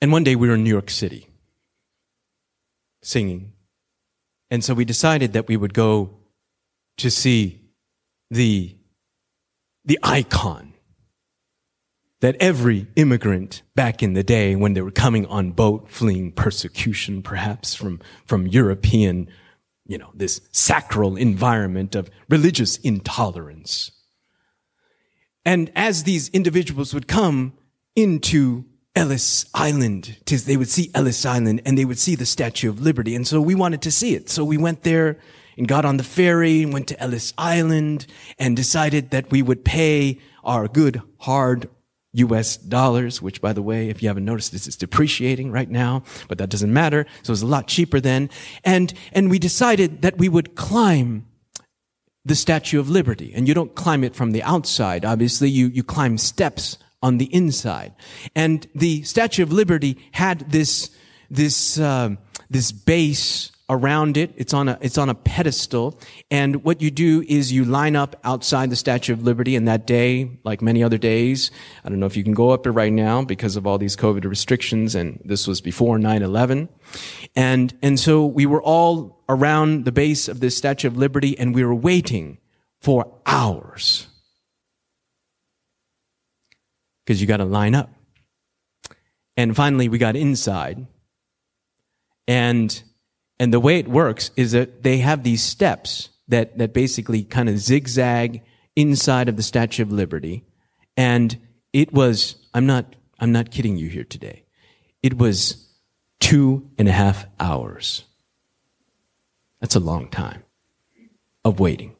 And 0.00 0.12
one 0.12 0.24
day 0.24 0.36
we 0.36 0.48
were 0.48 0.54
in 0.54 0.64
New 0.64 0.70
York 0.70 0.90
City 0.90 1.28
singing. 3.02 3.52
And 4.50 4.62
so 4.62 4.74
we 4.74 4.84
decided 4.84 5.32
that 5.32 5.48
we 5.48 5.56
would 5.56 5.74
go 5.74 6.18
to 6.98 7.10
see 7.10 7.60
the, 8.30 8.76
the 9.84 9.98
icon 10.02 10.71
that 12.22 12.36
every 12.40 12.86
immigrant 12.96 13.62
back 13.74 14.02
in 14.02 14.14
the 14.14 14.22
day 14.22 14.56
when 14.56 14.74
they 14.74 14.80
were 14.80 14.90
coming 14.90 15.26
on 15.26 15.50
boat 15.50 15.90
fleeing 15.90 16.32
persecution 16.32 17.20
perhaps 17.22 17.74
from, 17.74 18.00
from 18.24 18.46
European 18.46 19.28
you 19.84 19.98
know, 19.98 20.10
this 20.14 20.40
sacral 20.52 21.16
environment 21.16 21.94
of 21.94 22.08
religious 22.28 22.76
intolerance. 22.78 23.90
And 25.44 25.72
as 25.74 26.04
these 26.04 26.28
individuals 26.28 26.94
would 26.94 27.08
come 27.08 27.52
into 27.96 28.64
Ellis 28.94 29.44
Island, 29.52 30.18
tis 30.24 30.44
they 30.44 30.56
would 30.56 30.68
see 30.68 30.90
Ellis 30.94 31.26
Island 31.26 31.62
and 31.66 31.76
they 31.76 31.84
would 31.84 31.98
see 31.98 32.14
the 32.14 32.24
Statue 32.24 32.70
of 32.70 32.80
Liberty. 32.80 33.16
And 33.16 33.26
so 33.26 33.40
we 33.40 33.56
wanted 33.56 33.82
to 33.82 33.90
see 33.90 34.14
it. 34.14 34.30
So 34.30 34.44
we 34.44 34.56
went 34.56 34.82
there 34.82 35.18
and 35.58 35.66
got 35.66 35.84
on 35.84 35.98
the 35.98 36.04
ferry, 36.04 36.62
and 36.62 36.72
went 36.72 36.86
to 36.88 36.98
Ellis 36.98 37.34
Island 37.36 38.06
and 38.38 38.56
decided 38.56 39.10
that 39.10 39.30
we 39.30 39.42
would 39.42 39.66
pay 39.66 40.18
our 40.44 40.66
good 40.66 41.02
hard 41.18 41.68
US 42.14 42.56
dollars, 42.56 43.22
which 43.22 43.40
by 43.40 43.52
the 43.52 43.62
way, 43.62 43.88
if 43.88 44.02
you 44.02 44.08
haven't 44.08 44.24
noticed 44.24 44.52
this, 44.52 44.66
is 44.66 44.76
depreciating 44.76 45.50
right 45.50 45.70
now, 45.70 46.02
but 46.28 46.38
that 46.38 46.50
doesn't 46.50 46.72
matter. 46.72 47.06
So 47.22 47.30
it 47.30 47.32
was 47.32 47.42
a 47.42 47.46
lot 47.46 47.68
cheaper 47.68 48.00
then. 48.00 48.30
And, 48.64 48.92
and 49.12 49.30
we 49.30 49.38
decided 49.38 50.02
that 50.02 50.18
we 50.18 50.28
would 50.28 50.54
climb 50.54 51.26
the 52.24 52.34
Statue 52.34 52.78
of 52.78 52.88
Liberty. 52.88 53.32
And 53.34 53.48
you 53.48 53.54
don't 53.54 53.74
climb 53.74 54.04
it 54.04 54.14
from 54.14 54.32
the 54.32 54.42
outside. 54.42 55.04
Obviously, 55.04 55.48
you, 55.48 55.68
you 55.68 55.82
climb 55.82 56.18
steps 56.18 56.78
on 57.02 57.18
the 57.18 57.34
inside. 57.34 57.94
And 58.36 58.66
the 58.74 59.02
Statue 59.02 59.42
of 59.42 59.52
Liberty 59.52 59.98
had 60.12 60.50
this, 60.50 60.90
this, 61.30 61.78
uh, 61.78 62.10
this 62.48 62.70
base 62.70 63.50
around 63.68 64.16
it. 64.16 64.32
It's 64.36 64.52
on 64.52 64.68
a, 64.68 64.78
it's 64.80 64.98
on 64.98 65.08
a 65.08 65.14
pedestal. 65.14 65.98
And 66.30 66.64
what 66.64 66.82
you 66.82 66.90
do 66.90 67.24
is 67.26 67.52
you 67.52 67.64
line 67.64 67.96
up 67.96 68.16
outside 68.24 68.70
the 68.70 68.76
Statue 68.76 69.12
of 69.12 69.22
Liberty 69.22 69.56
and 69.56 69.66
that 69.68 69.86
day, 69.86 70.38
like 70.44 70.60
many 70.60 70.82
other 70.82 70.98
days. 70.98 71.50
I 71.84 71.88
don't 71.88 72.00
know 72.00 72.06
if 72.06 72.16
you 72.16 72.24
can 72.24 72.34
go 72.34 72.50
up 72.50 72.66
it 72.66 72.70
right 72.70 72.92
now 72.92 73.22
because 73.22 73.56
of 73.56 73.66
all 73.66 73.78
these 73.78 73.96
COVID 73.96 74.24
restrictions. 74.24 74.94
And 74.94 75.20
this 75.24 75.46
was 75.46 75.60
before 75.60 75.98
9-11. 75.98 76.68
And, 77.34 77.76
and 77.82 77.98
so 77.98 78.26
we 78.26 78.46
were 78.46 78.62
all 78.62 79.22
around 79.28 79.84
the 79.84 79.92
base 79.92 80.28
of 80.28 80.40
this 80.40 80.56
Statue 80.56 80.88
of 80.88 80.96
Liberty 80.96 81.38
and 81.38 81.54
we 81.54 81.64
were 81.64 81.74
waiting 81.74 82.38
for 82.80 83.12
hours. 83.24 84.08
Because 87.04 87.20
you 87.20 87.26
got 87.26 87.38
to 87.38 87.44
line 87.44 87.74
up. 87.74 87.90
And 89.36 89.56
finally, 89.56 89.88
we 89.88 89.98
got 89.98 90.14
inside. 90.14 90.86
And 92.28 92.82
and 93.38 93.52
the 93.52 93.60
way 93.60 93.78
it 93.78 93.88
works 93.88 94.30
is 94.36 94.52
that 94.52 94.82
they 94.82 94.98
have 94.98 95.22
these 95.22 95.42
steps 95.42 96.10
that, 96.28 96.58
that 96.58 96.72
basically 96.72 97.24
kind 97.24 97.48
of 97.48 97.58
zigzag 97.58 98.42
inside 98.76 99.28
of 99.28 99.36
the 99.36 99.42
Statue 99.42 99.82
of 99.82 99.92
Liberty. 99.92 100.44
And 100.96 101.38
it 101.72 101.92
was, 101.92 102.36
I'm 102.54 102.66
not, 102.66 102.96
I'm 103.18 103.32
not 103.32 103.50
kidding 103.50 103.76
you 103.76 103.88
here 103.88 104.04
today. 104.04 104.44
It 105.02 105.18
was 105.18 105.68
two 106.20 106.70
and 106.78 106.88
a 106.88 106.92
half 106.92 107.26
hours. 107.40 108.04
That's 109.60 109.76
a 109.76 109.80
long 109.80 110.08
time 110.08 110.44
of 111.44 111.60
waiting. 111.60 111.96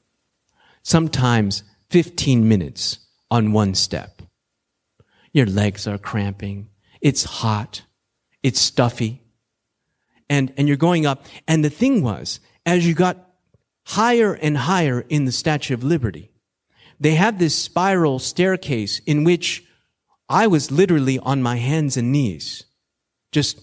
Sometimes 0.83 1.63
15 1.91 2.49
minutes 2.49 2.99
on 3.31 3.53
one 3.53 3.75
step. 3.75 4.23
Your 5.33 5.47
legs 5.47 5.87
are 5.87 5.99
cramping. 5.99 6.69
It's 7.01 7.25
hot. 7.25 7.83
It's 8.43 8.61
stuffy 8.61 9.22
and, 10.33 10.51
and 10.57 10.67
you're 10.67 10.79
going 10.79 11.05
up. 11.05 11.27
And 11.47 11.63
the 11.63 11.69
thing 11.69 12.03
was, 12.03 12.41
as 12.65 12.87
you 12.87 12.95
got 12.95 13.19
higher 13.85 14.33
and 14.33 14.57
higher 14.57 15.05
in 15.11 15.27
the 15.27 15.33
Statue 15.33 15.75
of 15.75 15.85
Liberty, 15.85 16.31
they 16.99 17.17
have 17.17 17.39
this 17.39 17.55
spiral 17.55 18.19
staircase 18.19 19.01
in 19.01 19.25
which 19.25 19.63
I 20.31 20.47
was 20.47 20.71
literally 20.71 21.19
on 21.19 21.43
my 21.43 21.57
hands 21.57 21.99
and 21.99 22.11
knees, 22.11 22.65
just 23.31 23.61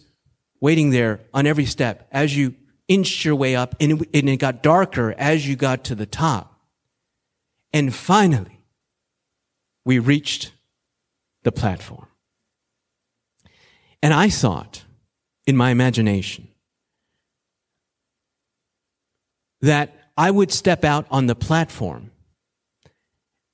waiting 0.62 0.92
there 0.92 1.22
on 1.34 1.48
every 1.48 1.66
step 1.66 2.08
as 2.12 2.38
you 2.38 2.54
inched 2.88 3.26
your 3.26 3.36
way 3.36 3.56
up 3.56 3.76
and 3.80 3.94
it, 3.94 4.10
and 4.14 4.30
it 4.30 4.38
got 4.38 4.62
darker 4.62 5.16
as 5.18 5.48
you 5.48 5.56
got 5.56 5.84
to 5.86 5.96
the 5.96 6.06
top. 6.06 6.60
And 7.74 7.96
finally, 7.96 8.62
we 9.86 9.98
reached 9.98 10.52
the 11.42 11.52
platform. 11.52 12.06
And 14.04 14.14
I 14.14 14.30
thought 14.30 14.84
in 15.48 15.58
my 15.58 15.72
imagination 15.72 16.49
that 19.62 19.94
I 20.18 20.32
would 20.32 20.52
step 20.52 20.84
out 20.84 21.06
on 21.12 21.28
the 21.28 21.36
platform 21.36 22.12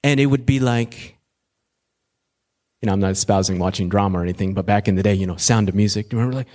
and 0.04 0.20
it 0.20 0.28
would 0.28 0.46
be 0.46 0.60
like, 0.60 1.18
you 2.82 2.88
know, 2.88 2.94
I'm 2.94 3.00
not 3.00 3.12
espousing 3.12 3.58
watching 3.60 3.90
drama 3.90 4.20
or 4.20 4.22
anything, 4.22 4.54
but 4.54 4.66
back 4.66 4.88
in 4.88 4.96
the 4.96 5.04
day, 5.04 5.14
you 5.16 5.26
know, 5.26 5.36
sound 5.36 5.70
of 5.70 5.76
music. 5.76 6.10
Do 6.10 6.16
you 6.16 6.20
remember 6.22 6.38
like 6.38 6.48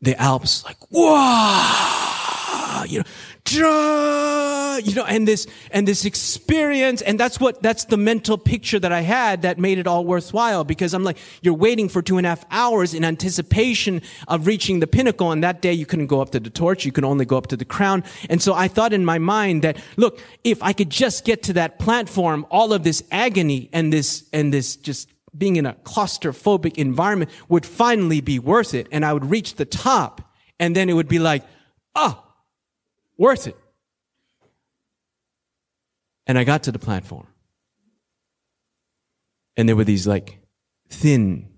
the 0.00 0.20
Alps, 0.20 0.64
like, 0.64 0.76
whoa, 0.90 2.84
you 2.84 2.98
know, 2.98 3.04
you 3.52 4.94
know, 4.94 5.04
and 5.04 5.26
this, 5.26 5.46
and 5.70 5.86
this 5.86 6.04
experience. 6.04 7.02
And 7.02 7.18
that's 7.18 7.40
what, 7.40 7.62
that's 7.62 7.84
the 7.84 7.96
mental 7.96 8.38
picture 8.38 8.78
that 8.78 8.92
I 8.92 9.00
had 9.00 9.42
that 9.42 9.58
made 9.58 9.78
it 9.78 9.86
all 9.86 10.04
worthwhile 10.04 10.64
because 10.64 10.94
I'm 10.94 11.04
like, 11.04 11.18
you're 11.42 11.54
waiting 11.54 11.88
for 11.88 12.02
two 12.02 12.18
and 12.18 12.26
a 12.26 12.30
half 12.30 12.44
hours 12.50 12.94
in 12.94 13.04
anticipation 13.04 14.02
of 14.26 14.46
reaching 14.46 14.80
the 14.80 14.86
pinnacle. 14.86 15.32
And 15.32 15.42
that 15.42 15.62
day 15.62 15.72
you 15.72 15.86
couldn't 15.86 16.06
go 16.06 16.20
up 16.20 16.30
to 16.30 16.40
the 16.40 16.50
torch. 16.50 16.84
You 16.84 16.92
could 16.92 17.04
only 17.04 17.24
go 17.24 17.36
up 17.36 17.48
to 17.48 17.56
the 17.56 17.64
crown. 17.64 18.04
And 18.28 18.40
so 18.40 18.54
I 18.54 18.68
thought 18.68 18.92
in 18.92 19.04
my 19.04 19.18
mind 19.18 19.62
that, 19.62 19.76
look, 19.96 20.20
if 20.44 20.62
I 20.62 20.72
could 20.72 20.90
just 20.90 21.24
get 21.24 21.42
to 21.44 21.52
that 21.54 21.78
platform, 21.78 22.46
all 22.50 22.72
of 22.72 22.84
this 22.84 23.02
agony 23.10 23.68
and 23.72 23.92
this, 23.92 24.28
and 24.32 24.52
this 24.52 24.76
just 24.76 25.10
being 25.36 25.56
in 25.56 25.66
a 25.66 25.74
claustrophobic 25.74 26.76
environment 26.78 27.30
would 27.48 27.66
finally 27.66 28.20
be 28.20 28.38
worth 28.38 28.74
it. 28.74 28.86
And 28.90 29.04
I 29.04 29.12
would 29.12 29.26
reach 29.26 29.54
the 29.54 29.64
top 29.64 30.22
and 30.60 30.74
then 30.74 30.88
it 30.88 30.94
would 30.94 31.08
be 31.08 31.18
like, 31.18 31.44
oh, 31.94 32.22
worth 33.18 33.46
it. 33.46 33.56
And 36.26 36.38
I 36.38 36.44
got 36.44 36.62
to 36.64 36.72
the 36.72 36.78
platform. 36.78 37.26
And 39.56 39.68
there 39.68 39.76
were 39.76 39.84
these 39.84 40.06
like 40.06 40.38
thin, 40.88 41.48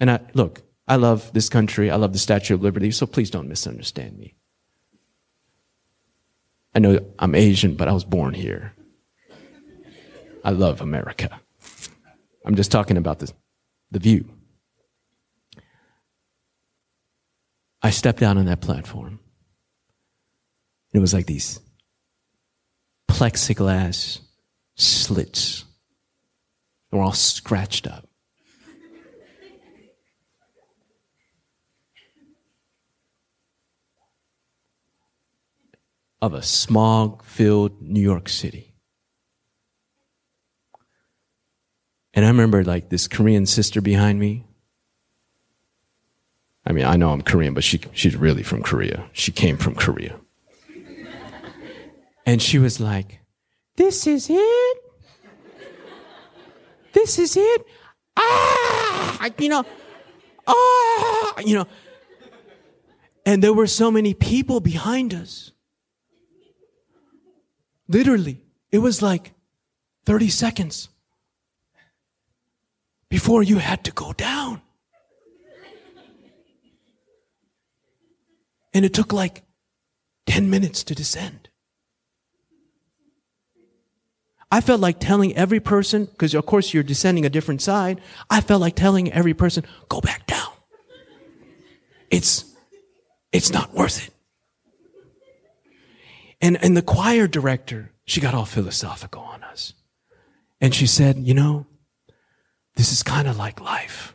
and 0.00 0.10
I, 0.10 0.20
look, 0.34 0.62
I 0.88 0.96
love 0.96 1.32
this 1.32 1.48
country. 1.48 1.90
I 1.90 1.96
love 1.96 2.12
the 2.12 2.18
Statue 2.18 2.54
of 2.54 2.62
Liberty. 2.62 2.90
So 2.90 3.06
please 3.06 3.30
don't 3.30 3.48
misunderstand 3.48 4.18
me. 4.18 4.34
I 6.74 6.78
know 6.78 7.00
I'm 7.18 7.34
Asian, 7.34 7.74
but 7.74 7.88
I 7.88 7.92
was 7.92 8.04
born 8.04 8.34
here. 8.34 8.72
I 10.44 10.50
love 10.50 10.80
America. 10.80 11.40
I'm 12.44 12.54
just 12.54 12.70
talking 12.70 12.96
about 12.96 13.18
the, 13.18 13.32
the 13.90 13.98
view. 13.98 14.30
I 17.82 17.90
stepped 17.90 18.22
out 18.22 18.36
on 18.36 18.44
that 18.46 18.60
platform. 18.60 19.20
It 20.96 21.00
was 21.00 21.12
like 21.12 21.26
these 21.26 21.60
plexiglass 23.06 24.20
slits. 24.76 25.66
They 26.90 26.96
were 26.96 27.04
all 27.04 27.12
scratched 27.12 27.86
up. 27.86 28.08
Of 36.22 36.32
a 36.32 36.40
smog 36.40 37.22
filled 37.22 37.82
New 37.82 38.00
York 38.00 38.30
City. 38.30 38.72
And 42.14 42.24
I 42.24 42.28
remember 42.28 42.64
like 42.64 42.88
this 42.88 43.06
Korean 43.06 43.44
sister 43.44 43.82
behind 43.82 44.18
me. 44.18 44.46
I 46.64 46.72
mean, 46.72 46.86
I 46.86 46.96
know 46.96 47.10
I'm 47.10 47.20
Korean, 47.20 47.52
but 47.52 47.64
she, 47.64 47.80
she's 47.92 48.16
really 48.16 48.42
from 48.42 48.62
Korea. 48.62 49.04
She 49.12 49.30
came 49.30 49.58
from 49.58 49.74
Korea. 49.74 50.18
And 52.26 52.42
she 52.42 52.58
was 52.58 52.80
like, 52.80 53.20
This 53.76 54.06
is 54.06 54.28
it? 54.28 54.78
This 56.92 57.18
is 57.18 57.36
it? 57.36 57.66
Ah! 58.16 59.30
You 59.38 59.48
know, 59.48 59.64
ah! 60.46 61.40
You 61.40 61.54
know. 61.56 61.66
And 63.24 63.42
there 63.42 63.52
were 63.52 63.66
so 63.66 63.90
many 63.90 64.14
people 64.14 64.60
behind 64.60 65.14
us. 65.14 65.52
Literally, 67.88 68.42
it 68.72 68.78
was 68.78 69.02
like 69.02 69.34
30 70.06 70.28
seconds 70.28 70.88
before 73.08 73.42
you 73.42 73.58
had 73.58 73.84
to 73.84 73.92
go 73.92 74.12
down. 74.12 74.62
And 78.72 78.84
it 78.84 78.92
took 78.92 79.12
like 79.12 79.44
10 80.26 80.50
minutes 80.50 80.82
to 80.84 80.94
descend. 80.94 81.45
I 84.50 84.60
felt 84.60 84.80
like 84.80 85.00
telling 85.00 85.36
every 85.36 85.60
person, 85.60 86.04
because 86.04 86.34
of 86.34 86.46
course 86.46 86.72
you're 86.72 86.82
descending 86.82 87.26
a 87.26 87.30
different 87.30 87.62
side, 87.62 88.00
I 88.30 88.40
felt 88.40 88.60
like 88.60 88.76
telling 88.76 89.12
every 89.12 89.34
person, 89.34 89.64
go 89.88 90.00
back 90.00 90.26
down. 90.26 90.52
It's, 92.10 92.44
it's 93.32 93.52
not 93.52 93.74
worth 93.74 94.06
it. 94.06 94.12
And, 96.40 96.62
and 96.62 96.76
the 96.76 96.82
choir 96.82 97.26
director, 97.26 97.92
she 98.04 98.20
got 98.20 98.34
all 98.34 98.44
philosophical 98.44 99.22
on 99.22 99.42
us. 99.42 99.72
And 100.60 100.74
she 100.74 100.86
said, 100.86 101.18
you 101.18 101.34
know, 101.34 101.66
this 102.76 102.92
is 102.92 103.02
kind 103.02 103.26
of 103.26 103.36
like 103.36 103.60
life. 103.60 104.14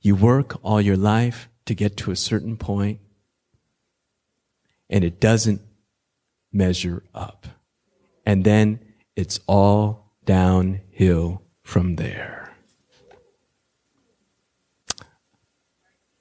You 0.00 0.14
work 0.14 0.58
all 0.64 0.80
your 0.80 0.96
life 0.96 1.50
to 1.66 1.74
get 1.74 1.98
to 1.98 2.10
a 2.10 2.16
certain 2.16 2.56
point, 2.56 3.00
and 4.90 5.04
it 5.04 5.20
doesn't 5.20 5.62
measure 6.52 7.04
up. 7.14 7.46
And 8.26 8.44
then 8.44 8.80
it's 9.16 9.40
all 9.46 10.12
downhill 10.24 11.42
from 11.62 11.96
there. 11.96 12.52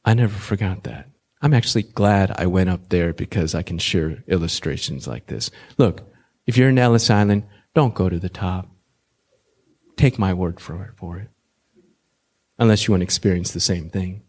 I 0.06 0.14
never 0.14 0.36
forgot 0.36 0.84
that. 0.84 1.10
I'm 1.42 1.54
actually 1.54 1.84
glad 1.84 2.32
I 2.38 2.46
went 2.48 2.70
up 2.70 2.90
there 2.90 3.14
because 3.14 3.56
I 3.56 3.64
can 3.64 3.78
share 3.78 4.24
illustrations 4.28 5.08
like 5.08 5.28
this. 5.28 5.52
Look, 5.78 6.04
if 6.46 6.58
you're 6.58 6.70
in 6.70 6.78
Ellis 6.78 7.10
Island, 7.10 7.44
don't 7.74 7.96
go 7.96 8.10
to 8.10 8.20
the 8.20 8.30
top. 8.30 8.68
Take 9.98 10.20
my 10.20 10.34
word 10.34 10.60
for 10.60 10.96
it. 11.18 11.30
Unless 12.58 12.88
you 12.88 12.92
want 12.92 13.02
to 13.02 13.06
experience 13.06 13.52
the 13.52 13.60
same 13.60 13.90
thing. 13.90 14.22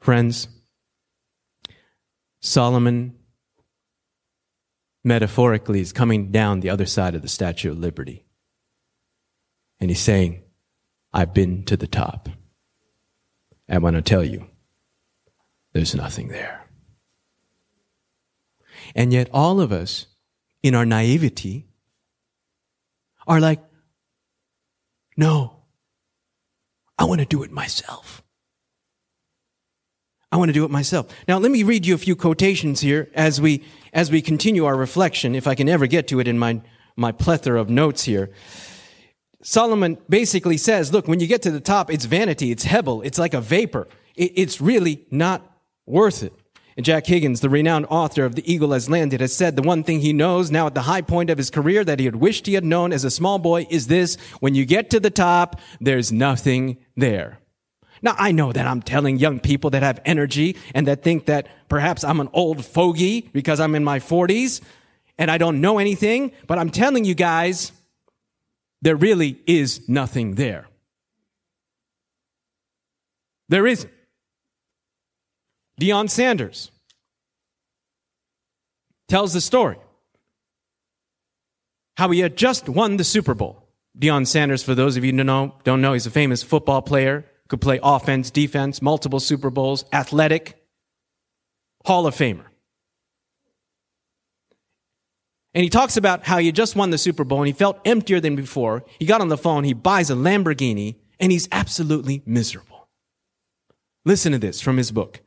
Friends, 0.00 0.48
Solomon 2.40 3.16
metaphorically 5.04 5.80
is 5.80 5.92
coming 5.92 6.30
down 6.30 6.60
the 6.60 6.70
other 6.70 6.86
side 6.86 7.14
of 7.14 7.22
the 7.22 7.28
Statue 7.28 7.70
of 7.70 7.78
Liberty. 7.78 8.24
And 9.80 9.90
he's 9.90 10.00
saying, 10.00 10.42
I've 11.12 11.34
been 11.34 11.64
to 11.64 11.76
the 11.76 11.86
top. 11.86 12.28
And 13.66 13.82
when 13.82 13.94
I 13.96 14.00
tell 14.00 14.24
you, 14.24 14.46
there's 15.72 15.94
nothing 15.94 16.28
there. 16.28 16.66
And 18.94 19.12
yet, 19.12 19.28
all 19.32 19.60
of 19.60 19.72
us 19.72 20.06
in 20.62 20.74
our 20.74 20.86
naivety 20.86 21.68
are 23.26 23.40
like, 23.40 23.60
no, 25.16 25.64
I 26.98 27.04
want 27.04 27.20
to 27.20 27.26
do 27.26 27.42
it 27.42 27.50
myself. 27.50 28.22
I 30.30 30.36
want 30.36 30.50
to 30.50 30.52
do 30.52 30.64
it 30.64 30.70
myself. 30.70 31.06
Now, 31.26 31.38
let 31.38 31.50
me 31.50 31.62
read 31.62 31.86
you 31.86 31.94
a 31.94 31.98
few 31.98 32.14
quotations 32.14 32.80
here 32.80 33.10
as 33.14 33.40
we, 33.40 33.64
as 33.92 34.10
we 34.10 34.20
continue 34.20 34.66
our 34.66 34.76
reflection, 34.76 35.34
if 35.34 35.46
I 35.46 35.54
can 35.54 35.68
ever 35.68 35.86
get 35.86 36.06
to 36.08 36.20
it 36.20 36.28
in 36.28 36.38
my, 36.38 36.60
my 36.96 37.12
plethora 37.12 37.60
of 37.60 37.70
notes 37.70 38.04
here. 38.04 38.30
Solomon 39.42 39.96
basically 40.08 40.58
says, 40.58 40.92
look, 40.92 41.08
when 41.08 41.20
you 41.20 41.26
get 41.26 41.42
to 41.42 41.50
the 41.50 41.60
top, 41.60 41.90
it's 41.90 42.04
vanity, 42.04 42.50
it's 42.50 42.64
hebel, 42.64 43.00
it's 43.02 43.18
like 43.18 43.32
a 43.32 43.40
vapor. 43.40 43.88
It, 44.16 44.32
it's 44.34 44.60
really 44.60 45.06
not 45.10 45.58
worth 45.86 46.22
it. 46.22 46.34
And 46.76 46.84
Jack 46.84 47.06
Higgins, 47.06 47.40
the 47.40 47.48
renowned 47.48 47.86
author 47.88 48.24
of 48.24 48.34
The 48.34 48.52
Eagle 48.52 48.72
Has 48.72 48.88
Landed, 48.88 49.20
has 49.20 49.34
said 49.34 49.56
the 49.56 49.62
one 49.62 49.82
thing 49.82 50.00
he 50.00 50.12
knows 50.12 50.50
now 50.50 50.66
at 50.66 50.74
the 50.74 50.82
high 50.82 51.02
point 51.02 51.30
of 51.30 51.38
his 51.38 51.50
career 51.50 51.84
that 51.84 51.98
he 51.98 52.04
had 52.04 52.16
wished 52.16 52.46
he 52.46 52.54
had 52.54 52.64
known 52.64 52.92
as 52.92 53.02
a 53.02 53.10
small 53.10 53.38
boy 53.38 53.66
is 53.70 53.86
this. 53.86 54.16
When 54.40 54.54
you 54.54 54.64
get 54.64 54.90
to 54.90 55.00
the 55.00 55.10
top, 55.10 55.60
there's 55.80 56.12
nothing 56.12 56.78
there. 56.96 57.40
Now, 58.02 58.14
I 58.18 58.32
know 58.32 58.52
that 58.52 58.66
I'm 58.66 58.82
telling 58.82 59.18
young 59.18 59.40
people 59.40 59.70
that 59.70 59.82
have 59.82 60.00
energy 60.04 60.56
and 60.74 60.86
that 60.86 61.02
think 61.02 61.26
that 61.26 61.48
perhaps 61.68 62.04
I'm 62.04 62.20
an 62.20 62.28
old 62.32 62.64
fogey 62.64 63.28
because 63.32 63.60
I'm 63.60 63.74
in 63.74 63.84
my 63.84 63.98
40s 63.98 64.60
and 65.18 65.30
I 65.30 65.38
don't 65.38 65.60
know 65.60 65.78
anything, 65.78 66.32
but 66.46 66.58
I'm 66.58 66.70
telling 66.70 67.04
you 67.04 67.14
guys, 67.14 67.72
there 68.82 68.96
really 68.96 69.40
is 69.46 69.88
nothing 69.88 70.36
there. 70.36 70.68
There 73.48 73.66
isn't. 73.66 73.92
Deion 75.80 76.10
Sanders 76.10 76.70
tells 79.08 79.32
the 79.32 79.40
story 79.40 79.78
how 81.96 82.10
he 82.10 82.20
had 82.20 82.36
just 82.36 82.68
won 82.68 82.96
the 82.96 83.04
Super 83.04 83.34
Bowl. 83.34 83.68
Deion 83.98 84.26
Sanders, 84.26 84.62
for 84.62 84.74
those 84.74 84.96
of 84.96 85.04
you 85.04 85.12
who 85.12 85.24
know, 85.24 85.54
don't 85.64 85.80
know, 85.80 85.92
he's 85.94 86.06
a 86.06 86.10
famous 86.10 86.42
football 86.42 86.82
player, 86.82 87.24
could 87.48 87.60
play 87.60 87.80
offense, 87.82 88.30
defense, 88.30 88.80
multiple 88.80 89.20
Super 89.20 89.50
Bowls, 89.50 89.84
athletic, 89.92 90.62
Hall 91.84 92.06
of 92.06 92.14
Famer. 92.14 92.44
And 95.54 95.64
he 95.64 95.70
talks 95.70 95.96
about 95.96 96.24
how 96.24 96.38
he 96.38 96.52
just 96.52 96.76
won 96.76 96.90
the 96.90 96.98
Super 96.98 97.24
Bowl 97.24 97.38
and 97.38 97.46
he 97.46 97.52
felt 97.52 97.80
emptier 97.84 98.20
than 98.20 98.36
before. 98.36 98.84
He 98.98 99.06
got 99.06 99.20
on 99.20 99.28
the 99.28 99.38
phone, 99.38 99.64
he 99.64 99.72
buys 99.72 100.10
a 100.10 100.14
Lamborghini, 100.14 100.96
and 101.18 101.32
he's 101.32 101.48
absolutely 101.50 102.22
miserable. 102.26 102.88
Listen 104.04 104.32
to 104.32 104.38
this 104.38 104.60
from 104.60 104.76
his 104.76 104.90
book. 104.90 105.20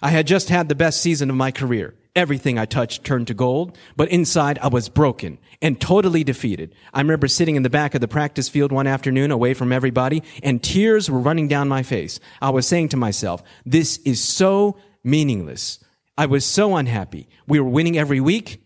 I 0.00 0.10
had 0.10 0.26
just 0.26 0.48
had 0.48 0.68
the 0.68 0.74
best 0.74 1.00
season 1.00 1.28
of 1.28 1.36
my 1.36 1.50
career. 1.50 1.94
Everything 2.16 2.60
I 2.60 2.64
touched 2.64 3.02
turned 3.02 3.26
to 3.26 3.34
gold, 3.34 3.76
but 3.96 4.08
inside 4.08 4.58
I 4.62 4.68
was 4.68 4.88
broken 4.88 5.38
and 5.60 5.80
totally 5.80 6.22
defeated. 6.22 6.72
I 6.92 7.00
remember 7.00 7.26
sitting 7.26 7.56
in 7.56 7.64
the 7.64 7.70
back 7.70 7.96
of 7.96 8.00
the 8.00 8.06
practice 8.06 8.48
field 8.48 8.70
one 8.70 8.86
afternoon 8.86 9.32
away 9.32 9.52
from 9.52 9.72
everybody 9.72 10.22
and 10.42 10.62
tears 10.62 11.10
were 11.10 11.18
running 11.18 11.48
down 11.48 11.68
my 11.68 11.82
face. 11.82 12.20
I 12.40 12.50
was 12.50 12.68
saying 12.68 12.90
to 12.90 12.96
myself, 12.96 13.42
this 13.66 13.96
is 13.98 14.22
so 14.22 14.76
meaningless. 15.02 15.80
I 16.16 16.26
was 16.26 16.44
so 16.44 16.76
unhappy. 16.76 17.28
We 17.48 17.58
were 17.58 17.68
winning 17.68 17.98
every 17.98 18.20
week 18.20 18.64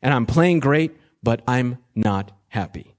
and 0.00 0.14
I'm 0.14 0.24
playing 0.24 0.60
great, 0.60 0.96
but 1.22 1.42
I'm 1.46 1.76
not 1.94 2.32
happy. 2.48 2.94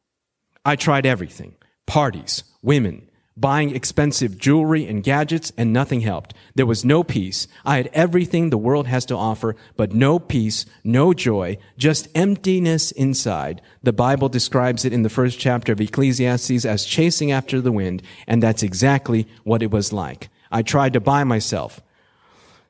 I 0.64 0.76
tried 0.76 1.08
everything. 1.08 1.56
Parties, 1.88 2.44
women, 2.62 3.07
buying 3.38 3.76
expensive 3.76 4.38
jewelry 4.38 4.86
and 4.86 5.04
gadgets, 5.04 5.52
and 5.58 5.71
nothing 5.71 6.02
helped. 6.02 6.34
There 6.56 6.65
was 6.65 6.84
no 6.84 7.04
peace. 7.04 7.47
I 7.63 7.78
had 7.78 7.89
everything 7.93 8.50
the 8.50 8.58
world 8.58 8.88
has 8.88 9.06
to 9.06 9.15
offer, 9.15 9.56
but 9.76 9.93
no 9.93 10.19
peace, 10.19 10.65
no 10.84 11.13
joy, 11.13 11.58
just 11.78 12.08
emptiness 12.15 12.91
inside. 12.91 13.62
The 13.84 13.93
Bible 13.93 14.28
describes 14.28 14.84
it 14.84 14.93
in 14.93 15.04
the 15.04 15.10
first 15.10 15.39
chapter 15.39 15.71
of 15.71 15.80
Ecclesiastes 15.80 16.65
as 16.65 16.86
chasing 16.86 17.32
after 17.32 17.62
the 17.62 17.71
wind, 17.71 18.02
and 18.26 18.41
that's 18.41 18.63
exactly 18.63 19.28
what 19.43 19.62
it 19.62 19.71
was 19.71 19.93
like. 19.93 20.30
I 20.52 20.62
tried 20.63 20.93
to 20.93 21.00
buy 21.00 21.23
myself 21.23 21.82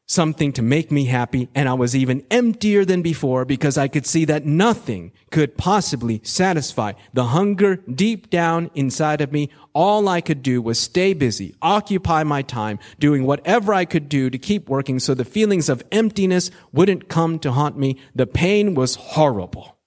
something 0.07 0.53
to 0.53 0.61
make 0.61 0.89
me 0.89 1.05
happy, 1.05 1.49
and 1.53 1.67
I 1.67 1.73
was 1.73 1.95
even 1.95 2.25
emptier 2.31 2.85
than 2.85 3.01
before 3.01 3.45
because 3.45 3.77
I 3.77 3.89
could 3.89 4.05
see 4.05 4.25
that 4.25 4.45
nothing 4.45 5.11
could 5.31 5.57
possibly 5.57 6.21
satisfy 6.23 6.93
the 7.13 7.25
hunger 7.25 7.75
deep 7.75 8.29
down 8.29 8.71
inside 8.73 9.19
of 9.21 9.33
me. 9.33 9.49
All 9.73 10.07
I 10.07 10.21
could 10.21 10.41
do 10.41 10.61
was 10.61 10.79
stay 10.79 11.13
busy, 11.13 11.55
occupy 11.61 12.23
my 12.23 12.41
time, 12.41 12.79
doing 12.99 13.25
whatever 13.25 13.73
I 13.73 13.85
could 13.85 14.07
do 14.07 14.29
to 14.29 14.37
keep 14.37 14.69
working 14.69 14.99
so 14.99 15.13
the 15.13 15.25
feelings 15.25 15.67
of 15.69 15.83
emptiness 15.91 16.49
wouldn't 16.71 17.09
come 17.09 17.37
to 17.39 17.51
haunt 17.51 17.77
me. 17.77 17.97
The 18.15 18.27
pain 18.27 18.73
was 18.73 18.95
horrible. 18.95 19.77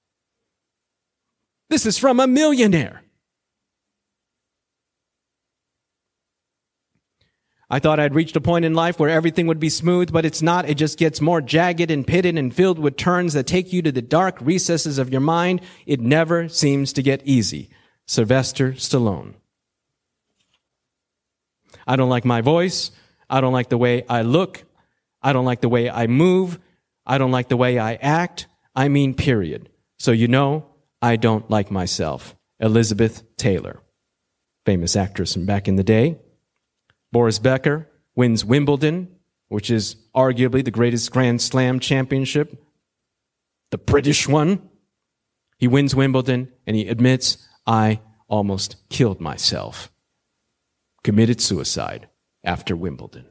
This 1.71 1.87
is 1.87 1.97
from 1.97 2.21
a 2.21 2.27
millionaire. 2.27 3.03
I 7.73 7.79
thought 7.79 8.01
I'd 8.01 8.17
reached 8.17 8.35
a 8.35 8.41
point 8.41 8.65
in 8.65 8.75
life 8.75 8.99
where 8.99 9.09
everything 9.09 9.47
would 9.47 9.61
be 9.61 9.69
smooth, 9.69 10.13
but 10.13 10.25
it's 10.25 10.43
not. 10.43 10.69
It 10.69 10.77
just 10.77 10.99
gets 10.99 11.21
more 11.21 11.41
jagged 11.41 11.91
and 11.91 12.05
pitted 12.05 12.37
and 12.37 12.53
filled 12.53 12.81
with 12.81 12.97
turns 12.97 13.35
that 13.35 13.47
take 13.47 13.73
you 13.73 13.81
to 13.83 13.93
the 13.93 14.03
dark 14.03 14.39
recesses 14.41 14.99
of 14.99 15.11
your 15.11 15.21
mind. 15.21 15.61
It 15.87 16.01
never 16.01 16.49
seems 16.49 16.93
to 16.95 17.03
get 17.03 17.23
easy. 17.25 17.71
Sylvester 18.07 18.73
Stallone. 18.73 19.35
I 21.87 21.95
don't 21.95 22.09
like 22.09 22.25
my 22.25 22.41
voice. 22.41 22.91
I 23.29 23.41
don't 23.41 23.53
like 23.53 23.69
the 23.69 23.79
way 23.79 24.05
I 24.09 24.23
look. 24.23 24.65
I 25.23 25.33
don't 25.33 25.45
like 25.45 25.61
the 25.61 25.69
way 25.69 25.89
I 25.89 26.09
move. 26.09 26.59
I 27.07 27.19
don't 27.19 27.31
like 27.31 27.49
the 27.49 27.57
way 27.57 27.79
I 27.79 27.95
act. 27.95 28.49
I 28.75 28.89
mean, 28.89 29.15
period. 29.15 29.69
So 29.99 30.11
you 30.11 30.27
know, 30.27 30.67
I 31.01 31.15
don't 31.15 31.49
like 31.49 31.71
myself. 31.71 32.35
Elizabeth 32.59 33.23
Taylor, 33.37 33.81
famous 34.67 34.97
actress 34.97 35.35
from 35.35 35.47
back 35.47 35.69
in 35.69 35.77
the 35.77 35.85
day. 35.85 36.19
Boris 37.13 37.39
Becker 37.39 37.89
wins 38.15 38.45
Wimbledon, 38.45 39.09
which 39.49 39.71
is 39.71 39.97
arguably 40.15 40.65
the 40.65 40.71
greatest 40.71 41.11
Grand 41.11 41.43
Slam 41.43 41.81
championship, 41.81 42.63
the 43.71 43.79
British 43.79 44.29
one. 44.29 44.69
He 45.59 45.67
wins 45.69 45.95
Wimbledon 45.95 46.49
and 46.67 46.77
he 46.77 46.89
admits, 46.89 47.49
I 47.67 48.01
almost 48.29 48.77
killed 48.89 49.21
myself, 49.21 49.91
committed 51.03 51.41
suicide 51.41 52.09
after 52.45 52.77
Wimbledon. 52.77 53.27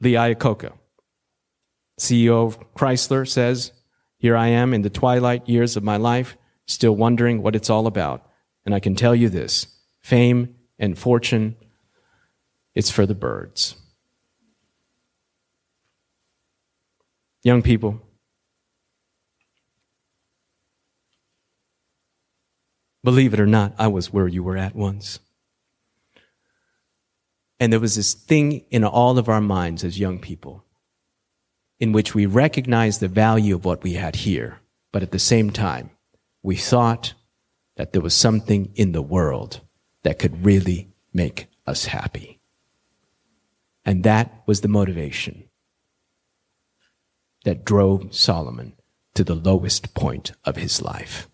Lee 0.00 0.12
Iacocca, 0.12 0.72
CEO 1.98 2.46
of 2.46 2.74
Chrysler, 2.74 3.28
says, 3.28 3.72
Here 4.16 4.36
I 4.36 4.48
am 4.48 4.72
in 4.72 4.82
the 4.82 4.90
twilight 4.90 5.48
years 5.48 5.76
of 5.76 5.82
my 5.82 5.96
life, 5.96 6.36
still 6.66 6.94
wondering 6.94 7.42
what 7.42 7.56
it's 7.56 7.68
all 7.68 7.88
about. 7.88 8.24
And 8.64 8.74
I 8.74 8.80
can 8.80 8.94
tell 8.94 9.14
you 9.14 9.28
this 9.28 9.66
fame 10.00 10.54
and 10.78 10.98
fortune, 10.98 11.56
it's 12.74 12.90
for 12.90 13.06
the 13.06 13.14
birds. 13.14 13.76
Young 17.42 17.62
people, 17.62 18.00
believe 23.02 23.32
it 23.32 23.40
or 23.40 23.46
not, 23.46 23.74
I 23.78 23.88
was 23.88 24.12
where 24.12 24.28
you 24.28 24.42
were 24.42 24.56
at 24.56 24.74
once. 24.74 25.20
And 27.60 27.72
there 27.72 27.80
was 27.80 27.96
this 27.96 28.14
thing 28.14 28.64
in 28.70 28.84
all 28.84 29.18
of 29.18 29.28
our 29.28 29.40
minds 29.40 29.82
as 29.82 29.98
young 29.98 30.18
people 30.18 30.64
in 31.80 31.92
which 31.92 32.14
we 32.14 32.26
recognized 32.26 33.00
the 33.00 33.08
value 33.08 33.54
of 33.54 33.64
what 33.64 33.82
we 33.82 33.94
had 33.94 34.16
here, 34.16 34.60
but 34.92 35.02
at 35.02 35.12
the 35.12 35.18
same 35.18 35.50
time, 35.50 35.90
we 36.42 36.56
thought 36.56 37.14
that 37.76 37.92
there 37.92 38.02
was 38.02 38.14
something 38.14 38.72
in 38.74 38.92
the 38.92 39.02
world 39.02 39.60
that 40.08 40.18
could 40.18 40.42
really 40.42 40.88
make 41.12 41.48
us 41.66 41.84
happy. 41.84 42.40
And 43.84 44.04
that 44.04 44.42
was 44.46 44.62
the 44.62 44.66
motivation 44.66 45.50
that 47.44 47.62
drove 47.62 48.14
Solomon 48.14 48.72
to 49.12 49.22
the 49.22 49.34
lowest 49.34 49.92
point 49.92 50.32
of 50.46 50.56
his 50.56 50.80
life. 50.80 51.28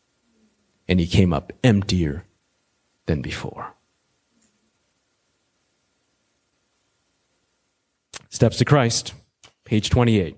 And 0.88 0.98
he 0.98 1.06
came 1.06 1.32
up 1.32 1.52
emptier 1.62 2.24
than 3.06 3.22
before. 3.22 3.76
Steps 8.28 8.58
to 8.58 8.64
Christ, 8.64 9.14
page 9.64 9.88
28. 9.88 10.36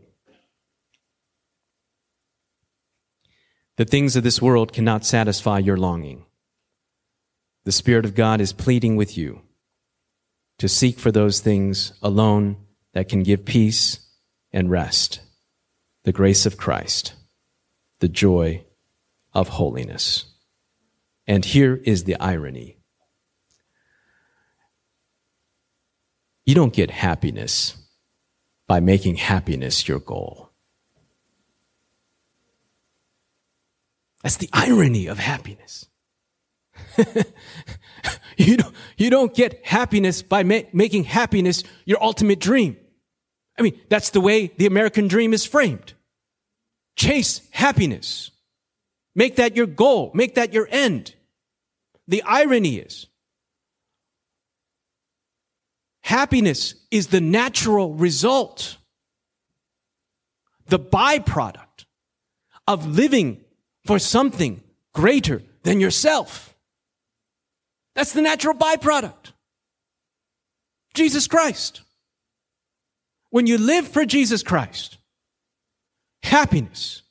The 3.77 3.87
things 3.87 4.15
of 4.15 4.25
this 4.25 4.43
world 4.43 4.75
cannot 4.75 5.07
satisfy 5.07 5.59
your 5.59 5.79
longing. 5.79 6.26
The 7.67 7.73
Spirit 7.73 8.05
of 8.05 8.15
God 8.15 8.41
is 8.41 8.53
pleading 8.53 8.95
with 8.95 9.19
you 9.19 9.41
to 10.59 10.69
seek 10.69 11.01
for 11.01 11.11
those 11.11 11.41
things 11.41 11.93
alone 12.01 12.59
that 12.93 13.09
can 13.09 13.25
give 13.25 13.45
peace 13.45 14.07
and 14.53 14.71
rest, 14.71 15.19
the 16.05 16.13
grace 16.13 16.47
of 16.47 16.57
Christ, 16.57 17.15
the 17.99 18.07
joy 18.07 18.65
of 19.35 19.49
holiness. 19.49 20.27
And 21.27 21.45
here 21.45 21.75
is 21.83 22.05
the 22.05 22.15
irony. 22.21 22.79
You 26.45 26.55
don't 26.55 26.73
get 26.73 26.93
happiness 26.93 27.77
by 28.69 28.79
making 28.79 29.17
happiness 29.17 29.89
your 29.89 29.99
goal. 29.99 30.53
That's 34.23 34.37
the 34.37 34.51
irony 34.53 35.09
of 35.09 35.19
happiness. 35.19 35.89
you, 38.37 38.57
don't, 38.57 38.75
you 38.97 39.11
don't 39.11 39.35
get 39.35 39.65
happiness 39.65 40.23
by 40.23 40.43
ma- 40.43 40.61
making 40.73 41.05
happiness 41.05 41.63
your 41.85 42.03
ultimate 42.03 42.41
dream. 42.41 42.77
I 43.59 43.63
mean, 43.63 43.79
that's 43.89 44.11
the 44.11 44.21
way 44.21 44.53
the 44.57 44.67
American 44.67 45.09
dream 45.09 45.33
is 45.33 45.45
framed. 45.45 45.95
Chase 46.97 47.41
happiness. 47.51 48.31
Make 49.15 49.37
that 49.37 49.57
your 49.57 49.67
goal. 49.67 50.11
Make 50.15 50.35
that 50.35 50.53
your 50.53 50.69
end. 50.71 51.15
The 52.09 52.23
irony 52.23 52.77
is, 52.77 53.09
happiness 56.03 56.75
is 56.93 57.09
the 57.09 57.21
natural 57.21 57.95
result, 57.95 58.77
the 60.69 60.79
byproduct 60.79 61.87
of 62.69 62.87
living 62.87 63.45
for 63.85 63.99
something 63.99 64.63
greater 64.95 65.43
than 65.65 65.81
yourself. 65.81 66.56
That's 67.97 68.13
the 68.13 68.21
natural 68.21 68.55
byproduct. 68.55 69.33
Jesus 70.95 71.27
Christ. 71.27 71.81
When 73.31 73.47
you 73.47 73.59
live 73.59 73.89
for 73.89 74.05
Jesus 74.05 74.43
Christ, 74.43 74.99
happiness 76.23 77.03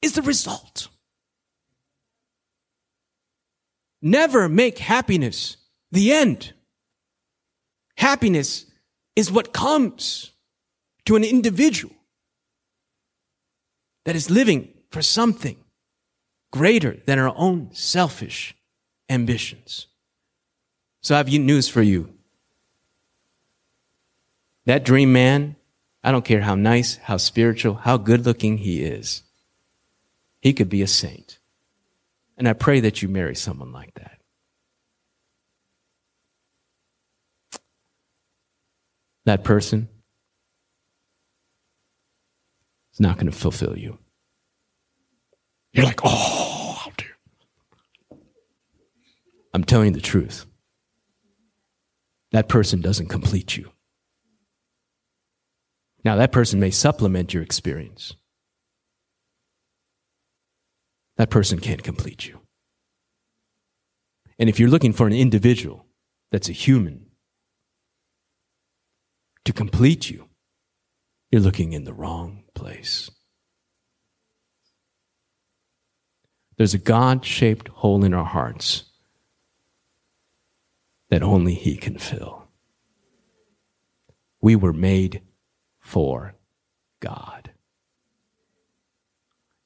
is 0.00 0.12
the 0.12 0.22
result. 0.22 0.88
Never 4.00 4.48
make 4.48 4.78
happiness 4.78 5.56
the 5.90 6.12
end. 6.12 6.52
Happiness 7.96 8.66
is 9.16 9.32
what 9.32 9.52
comes 9.52 10.30
to 11.06 11.16
an 11.16 11.24
individual 11.24 11.94
that 14.04 14.16
is 14.16 14.30
living 14.30 14.72
for 14.90 15.02
something 15.02 15.56
greater 16.52 16.96
than 17.06 17.18
our 17.18 17.34
own 17.36 17.68
selfish 17.72 18.54
ambitions. 19.10 19.88
So 21.02 21.14
I 21.14 21.18
have 21.18 21.28
news 21.28 21.68
for 21.68 21.82
you. 21.82 22.14
That 24.66 24.84
dream 24.84 25.12
man, 25.12 25.56
I 26.02 26.12
don't 26.12 26.24
care 26.24 26.40
how 26.40 26.54
nice, 26.54 26.96
how 26.96 27.16
spiritual, 27.16 27.74
how 27.74 27.96
good 27.96 28.24
looking 28.24 28.58
he 28.58 28.82
is, 28.82 29.22
he 30.40 30.52
could 30.52 30.68
be 30.68 30.82
a 30.82 30.86
saint. 30.86 31.38
And 32.38 32.48
I 32.48 32.54
pray 32.54 32.80
that 32.80 33.02
you 33.02 33.08
marry 33.08 33.34
someone 33.34 33.72
like 33.72 33.92
that. 33.94 34.18
That 39.26 39.44
person 39.44 39.88
is 42.92 43.00
not 43.00 43.16
going 43.16 43.30
to 43.30 43.36
fulfill 43.36 43.76
you. 43.76 43.98
You're 45.72 45.84
like, 45.84 46.00
oh, 46.02 46.78
I'll 46.84 46.92
do. 46.96 47.04
I'm 49.52 49.64
telling 49.64 49.88
you 49.88 49.94
the 49.94 50.00
truth. 50.00 50.46
That 52.32 52.48
person 52.48 52.80
doesn't 52.80 53.08
complete 53.08 53.56
you. 53.56 53.70
Now, 56.04 56.16
that 56.16 56.32
person 56.32 56.60
may 56.60 56.70
supplement 56.70 57.34
your 57.34 57.42
experience. 57.42 58.14
That 61.16 61.28
person 61.28 61.58
can't 61.58 61.82
complete 61.82 62.26
you. 62.26 62.40
And 64.38 64.48
if 64.48 64.58
you're 64.58 64.70
looking 64.70 64.94
for 64.94 65.06
an 65.06 65.12
individual 65.12 65.86
that's 66.30 66.48
a 66.48 66.52
human 66.52 67.06
to 69.44 69.52
complete 69.52 70.08
you, 70.08 70.28
you're 71.30 71.42
looking 71.42 71.74
in 71.74 71.84
the 71.84 71.92
wrong 71.92 72.44
place. 72.54 73.10
There's 76.56 76.74
a 76.74 76.78
God 76.78 77.24
shaped 77.24 77.68
hole 77.68 78.04
in 78.04 78.14
our 78.14 78.24
hearts 78.24 78.89
that 81.10 81.22
only 81.22 81.54
He 81.54 81.76
can 81.76 81.98
fill. 81.98 82.48
We 84.42 84.56
were 84.56 84.72
made 84.74 85.22
for 85.80 86.34
God. 87.00 87.52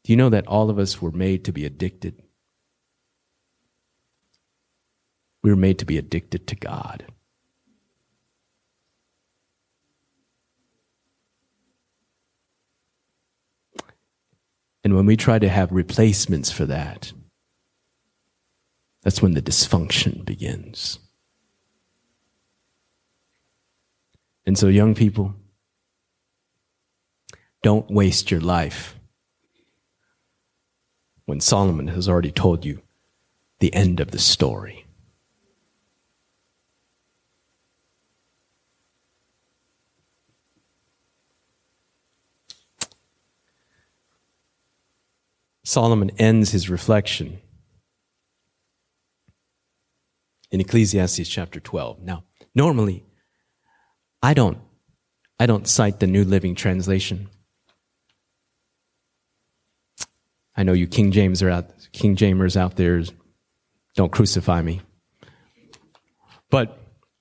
Do 0.05 0.13
you 0.13 0.17
know 0.17 0.31
that 0.31 0.47
all 0.49 0.71
of 0.71 0.79
us 0.79 1.03
were 1.03 1.13
made 1.13 1.45
to 1.47 1.53
be 1.53 1.67
addicted? 1.67 2.23
We 5.43 5.51
were 5.51 5.57
made 5.57 5.79
to 5.81 5.87
be 5.87 5.99
addicted 5.99 6.47
to 6.49 6.57
God. 6.57 7.07
And 14.85 14.97
when 14.97 15.07
we 15.07 15.17
try 15.17 15.39
to 15.39 15.49
have 15.49 15.73
replacements 15.73 16.51
for 16.51 16.67
that, 16.67 17.13
That's 19.03 19.23
when 19.23 19.35
the 19.35 19.43
dysfunction 19.43 20.25
begins. 20.25 20.99
And 24.47 24.59
so, 24.59 24.69
young 24.69 24.95
people, 24.95 25.35
don't 27.63 27.91
waste 27.91 28.31
your 28.31 28.41
life 28.41 28.97
when 31.25 31.41
Solomon 31.41 31.89
has 31.89 32.09
already 32.09 32.31
told 32.31 32.65
you 32.65 32.83
the 33.61 33.73
end 33.73 34.01
of 34.01 34.11
the 34.11 34.19
story. 34.19 34.85
Solomon 45.65 46.11
ends 46.19 46.53
his 46.53 46.69
reflection 46.69 47.39
in 50.51 50.61
Ecclesiastes 50.61 51.27
chapter 51.27 51.59
12. 51.59 52.03
Now, 52.03 52.25
normally, 52.55 53.05
I 54.25 54.33
don't, 54.33 54.57
I 55.39 55.45
don't 55.45 55.69
cite 55.69 56.01
the 56.01 56.07
New 56.07 56.25
Living 56.25 56.55
Translation. 56.55 57.29
I 60.57 60.63
know 60.63 60.73
you 60.73 60.87
King 60.87 61.13
James 61.13 61.43
are 61.43 61.51
out, 61.51 61.67
King 61.93 62.17
Jamers 62.17 62.57
out 62.57 62.77
there. 62.77 63.03
Don't 63.97 64.11
crucify 64.11 64.63
me. 64.63 64.81
But 66.49 66.79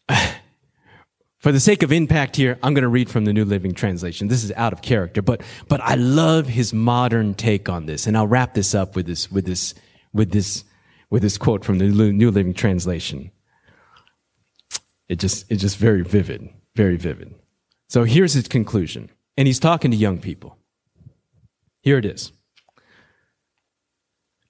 for 1.40 1.52
the 1.52 1.60
sake 1.60 1.84
of 1.84 1.92
impact 1.92 2.38
here, 2.38 2.58
I'm 2.64 2.74
going 2.74 2.84
to 2.84 2.88
read 2.88 3.10
from 3.10 3.26
the 3.26 3.34
New 3.34 3.44
Living 3.44 3.74
Translation. 3.74 4.30
This 4.30 4.46
is 4.46 4.54
out 4.54 4.72
of 4.72 4.82
character, 4.82 5.22
but 5.22 5.42
but 5.68 5.82
I 5.82 5.96
love 5.96 6.48
his 6.48 6.74
modern 6.74 7.34
take 7.34 7.68
on 7.68 7.86
this, 7.86 8.08
and 8.08 8.16
I'll 8.16 8.28
wrap 8.28 8.54
this 8.54 8.74
up 8.74 8.96
with 8.96 9.08
this 9.08 9.30
with 9.30 9.46
this 9.46 9.74
with 10.14 10.32
this 10.32 10.64
with 11.10 11.22
this 11.22 11.38
quote 11.38 11.66
from 11.66 11.80
the 11.80 11.88
New 11.90 12.32
Living 12.32 12.54
Translation. 12.54 13.30
It 15.10 15.20
just 15.20 15.52
it's 15.52 15.62
just 15.62 15.76
very 15.76 16.02
vivid, 16.02 16.50
very 16.76 16.98
vivid. 16.98 17.36
So 17.90 18.04
here's 18.04 18.34
his 18.34 18.48
conclusion, 18.48 19.10
and 19.38 19.48
he's 19.48 19.60
talking 19.60 19.92
to 19.92 19.98
young 19.98 20.18
people. 20.18 20.58
Here 21.82 21.98
it 21.98 22.06
is. 22.06 22.32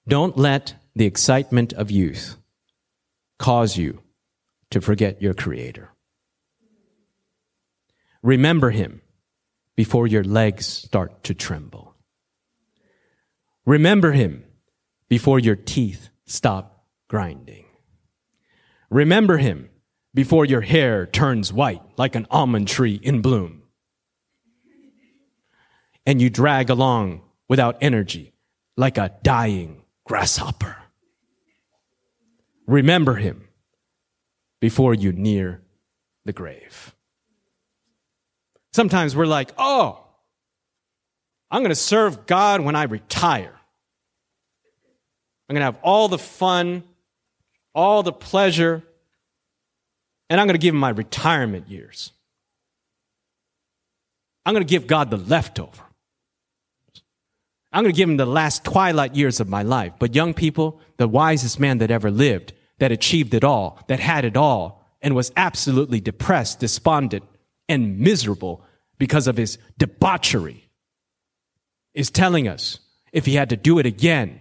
Don't 0.06 0.36
let 0.36 0.74
the 0.94 1.06
excitement 1.06 1.72
of 1.72 1.90
youth 1.90 2.36
cause 3.38 3.76
you 3.76 4.00
to 4.70 4.80
forget 4.80 5.20
your 5.20 5.34
Creator. 5.34 5.90
Remember 8.22 8.70
Him 8.70 9.02
before 9.76 10.06
your 10.06 10.24
legs 10.24 10.66
start 10.66 11.24
to 11.24 11.34
tremble. 11.34 11.94
Remember 13.66 14.12
Him 14.12 14.44
before 15.08 15.38
your 15.38 15.56
teeth 15.56 16.10
stop 16.26 16.86
grinding. 17.08 17.64
Remember 18.90 19.38
Him 19.38 19.68
before 20.14 20.44
your 20.44 20.60
hair 20.60 21.06
turns 21.06 21.52
white 21.52 21.82
like 21.96 22.14
an 22.14 22.26
almond 22.30 22.68
tree 22.68 23.00
in 23.02 23.20
bloom. 23.20 23.62
And 26.06 26.22
you 26.22 26.30
drag 26.30 26.70
along 26.70 27.22
without 27.48 27.78
energy 27.80 28.32
like 28.76 28.96
a 28.98 29.12
dying 29.22 29.82
grasshopper. 30.04 30.76
Remember 32.66 33.14
him 33.14 33.48
before 34.60 34.94
you 34.94 35.12
near 35.12 35.62
the 36.24 36.32
grave. 36.32 36.94
Sometimes 38.72 39.14
we're 39.14 39.26
like, 39.26 39.52
oh, 39.58 40.04
I'm 41.50 41.60
going 41.60 41.70
to 41.70 41.76
serve 41.76 42.26
God 42.26 42.60
when 42.60 42.74
I 42.74 42.84
retire. 42.84 43.54
I'm 45.48 45.54
going 45.54 45.60
to 45.60 45.66
have 45.66 45.78
all 45.82 46.08
the 46.08 46.18
fun, 46.18 46.82
all 47.74 48.02
the 48.02 48.12
pleasure, 48.12 48.82
and 50.34 50.40
I'm 50.40 50.48
going 50.48 50.54
to 50.54 50.58
give 50.58 50.74
him 50.74 50.80
my 50.80 50.88
retirement 50.88 51.68
years. 51.68 52.10
I'm 54.44 54.52
going 54.52 54.66
to 54.66 54.68
give 54.68 54.88
God 54.88 55.08
the 55.08 55.16
leftover. 55.16 55.84
I'm 57.70 57.84
going 57.84 57.94
to 57.94 57.96
give 57.96 58.08
him 58.08 58.16
the 58.16 58.26
last 58.26 58.64
twilight 58.64 59.14
years 59.14 59.38
of 59.38 59.48
my 59.48 59.62
life. 59.62 59.92
But 59.96 60.16
young 60.16 60.34
people, 60.34 60.80
the 60.96 61.06
wisest 61.06 61.60
man 61.60 61.78
that 61.78 61.92
ever 61.92 62.10
lived, 62.10 62.52
that 62.80 62.90
achieved 62.90 63.32
it 63.32 63.44
all, 63.44 63.78
that 63.86 64.00
had 64.00 64.24
it 64.24 64.36
all, 64.36 64.84
and 65.00 65.14
was 65.14 65.30
absolutely 65.36 66.00
depressed, 66.00 66.58
despondent, 66.58 67.22
and 67.68 68.00
miserable 68.00 68.64
because 68.98 69.28
of 69.28 69.36
his 69.36 69.56
debauchery, 69.78 70.68
is 71.94 72.10
telling 72.10 72.48
us 72.48 72.80
if 73.12 73.24
he 73.24 73.36
had 73.36 73.50
to 73.50 73.56
do 73.56 73.78
it 73.78 73.86
again, 73.86 74.40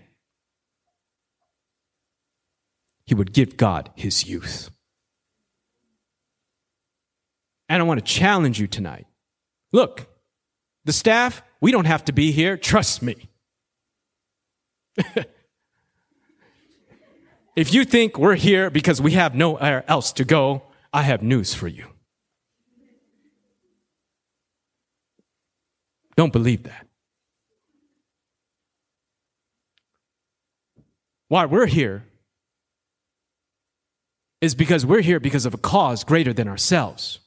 he 3.05 3.13
would 3.13 3.31
give 3.31 3.57
God 3.57 3.91
his 3.93 4.25
youth. 4.25 4.71
And 7.73 7.81
I 7.81 7.85
want 7.85 7.99
to 7.99 8.05
challenge 8.05 8.59
you 8.59 8.67
tonight. 8.67 9.07
Look, 9.71 10.05
the 10.85 10.93
staff, 10.93 11.41
we 11.59 11.71
don't 11.71 11.85
have 11.85 12.05
to 12.05 12.13
be 12.13 12.31
here. 12.31 12.55
Trust 12.55 13.01
me. 13.01 13.27
if 17.55 17.73
you 17.73 17.83
think 17.83 18.19
we're 18.19 18.35
here 18.35 18.69
because 18.69 19.01
we 19.01 19.13
have 19.13 19.33
nowhere 19.33 19.83
else 19.87 20.11
to 20.11 20.23
go, 20.23 20.61
I 20.93 21.01
have 21.01 21.23
news 21.23 21.55
for 21.55 21.67
you. 21.67 21.87
Don't 26.15 26.31
believe 26.31 26.65
that. 26.65 26.85
Why 31.27 31.45
we're 31.45 31.65
here 31.65 32.05
is 34.41 34.53
because 34.53 34.85
we're 34.85 35.01
here 35.01 35.19
because 35.19 35.47
of 35.47 35.55
a 35.55 35.57
cause 35.57 36.03
greater 36.03 36.33
than 36.33 36.47
ourselves 36.47 37.17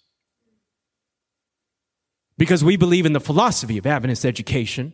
because 2.38 2.62
we 2.62 2.76
believe 2.76 3.06
in 3.06 3.12
the 3.12 3.20
philosophy 3.20 3.78
of 3.78 3.86
Adventist 3.86 4.24
education 4.24 4.92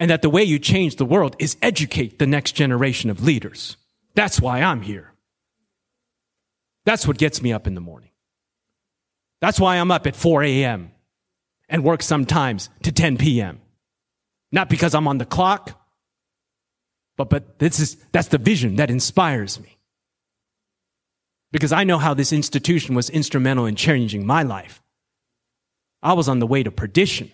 and 0.00 0.10
that 0.10 0.22
the 0.22 0.30
way 0.30 0.42
you 0.42 0.58
change 0.58 0.96
the 0.96 1.04
world 1.04 1.36
is 1.38 1.56
educate 1.60 2.18
the 2.18 2.26
next 2.26 2.52
generation 2.52 3.10
of 3.10 3.22
leaders. 3.22 3.76
That's 4.14 4.40
why 4.40 4.62
I'm 4.62 4.82
here. 4.82 5.12
That's 6.84 7.06
what 7.06 7.18
gets 7.18 7.42
me 7.42 7.52
up 7.52 7.66
in 7.66 7.74
the 7.74 7.80
morning. 7.80 8.10
That's 9.40 9.60
why 9.60 9.76
I'm 9.76 9.90
up 9.90 10.06
at 10.06 10.16
4 10.16 10.42
a.m. 10.42 10.92
and 11.68 11.84
work 11.84 12.02
sometimes 12.02 12.70
to 12.82 12.92
10 12.92 13.18
p.m. 13.18 13.60
Not 14.50 14.70
because 14.70 14.94
I'm 14.94 15.06
on 15.06 15.18
the 15.18 15.26
clock, 15.26 15.80
but, 17.16 17.28
but 17.28 17.58
this 17.58 17.78
is, 17.78 17.96
that's 18.12 18.28
the 18.28 18.38
vision 18.38 18.76
that 18.76 18.90
inspires 18.90 19.60
me 19.60 19.77
because 21.52 21.72
I 21.72 21.84
know 21.84 21.98
how 21.98 22.14
this 22.14 22.32
institution 22.32 22.94
was 22.94 23.10
instrumental 23.10 23.66
in 23.66 23.76
changing 23.76 24.26
my 24.26 24.42
life. 24.42 24.82
I 26.02 26.12
was 26.12 26.28
on 26.28 26.38
the 26.38 26.46
way 26.46 26.62
to 26.62 26.70
perdition 26.70 27.30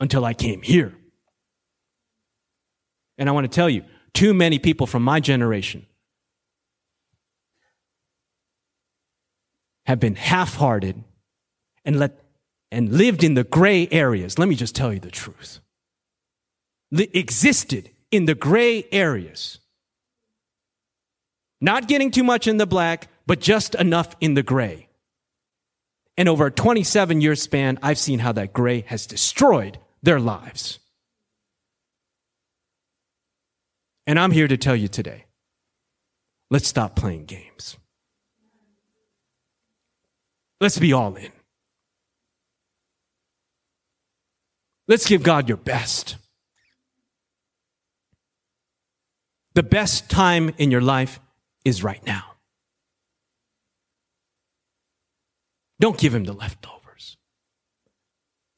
until 0.00 0.24
I 0.24 0.34
came 0.34 0.62
here. 0.62 0.94
And 3.16 3.28
I 3.28 3.32
want 3.32 3.50
to 3.50 3.54
tell 3.54 3.70
you, 3.70 3.84
too 4.12 4.34
many 4.34 4.58
people 4.58 4.86
from 4.86 5.02
my 5.02 5.20
generation 5.20 5.86
have 9.86 10.00
been 10.00 10.14
half-hearted 10.16 11.02
and 11.84 11.98
let 11.98 12.20
and 12.72 12.92
lived 12.92 13.22
in 13.22 13.34
the 13.34 13.44
gray 13.44 13.86
areas. 13.92 14.36
Let 14.36 14.48
me 14.48 14.56
just 14.56 14.74
tell 14.74 14.92
you 14.92 14.98
the 14.98 15.10
truth. 15.10 15.60
existed 16.90 17.90
in 18.10 18.24
the 18.24 18.34
gray 18.34 18.84
areas. 18.90 19.60
Not 21.60 21.86
getting 21.86 22.10
too 22.10 22.24
much 22.24 22.48
in 22.48 22.56
the 22.56 22.66
black, 22.66 23.08
but 23.26 23.40
just 23.40 23.74
enough 23.74 24.14
in 24.20 24.34
the 24.34 24.42
gray. 24.42 24.88
And 26.16 26.28
over 26.28 26.46
a 26.46 26.50
27 26.50 27.20
year 27.20 27.34
span, 27.34 27.78
I've 27.82 27.98
seen 27.98 28.18
how 28.18 28.32
that 28.32 28.52
gray 28.52 28.82
has 28.86 29.06
destroyed 29.06 29.78
their 30.02 30.20
lives. 30.20 30.78
And 34.06 34.18
I'm 34.18 34.30
here 34.30 34.48
to 34.48 34.56
tell 34.56 34.76
you 34.76 34.88
today 34.88 35.24
let's 36.50 36.68
stop 36.68 36.94
playing 36.94 37.24
games. 37.24 37.76
Let's 40.60 40.78
be 40.78 40.92
all 40.92 41.16
in. 41.16 41.32
Let's 44.86 45.06
give 45.06 45.22
God 45.22 45.48
your 45.48 45.56
best. 45.56 46.16
The 49.54 49.62
best 49.62 50.10
time 50.10 50.52
in 50.58 50.70
your 50.70 50.80
life 50.80 51.20
is 51.64 51.82
right 51.82 52.04
now. 52.06 52.33
Don't 55.84 55.98
give 55.98 56.14
him 56.14 56.24
the 56.24 56.32
leftovers. 56.32 57.18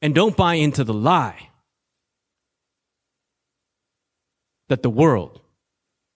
And 0.01 0.15
don't 0.15 0.37
buy 0.37 0.53
into 0.53 0.85
the 0.85 0.93
lie 0.93 1.49
that 4.69 4.81
the 4.81 4.89
world 4.89 5.41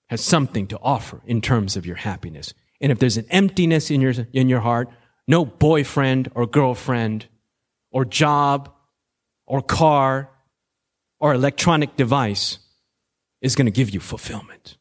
has 0.07 0.22
something 0.22 0.68
to 0.68 0.80
offer 0.82 1.20
in 1.26 1.41
terms 1.41 1.76
of 1.76 1.86
your 1.86 1.97
happiness. 1.97 2.53
And 2.80 2.93
if 2.93 2.99
there's 2.99 3.18
an 3.18 3.26
emptiness 3.30 3.91
in 3.91 3.99
your, 3.99 4.14
in 4.32 4.47
your 4.47 4.62
heart, 4.62 4.88
no 5.28 5.43
boyfriend 5.43 6.32
or 6.34 6.47
girlfriend 6.47 7.26
or 7.91 8.05
job 8.05 8.74
or 9.45 9.62
car 9.62 10.30
or 11.20 11.34
electronic 11.34 11.97
device 11.97 12.57
is 13.41 13.57
going 13.57 13.66
to 13.66 13.72
give 13.72 13.89
you 13.89 13.99
fulfillment. 13.99 14.78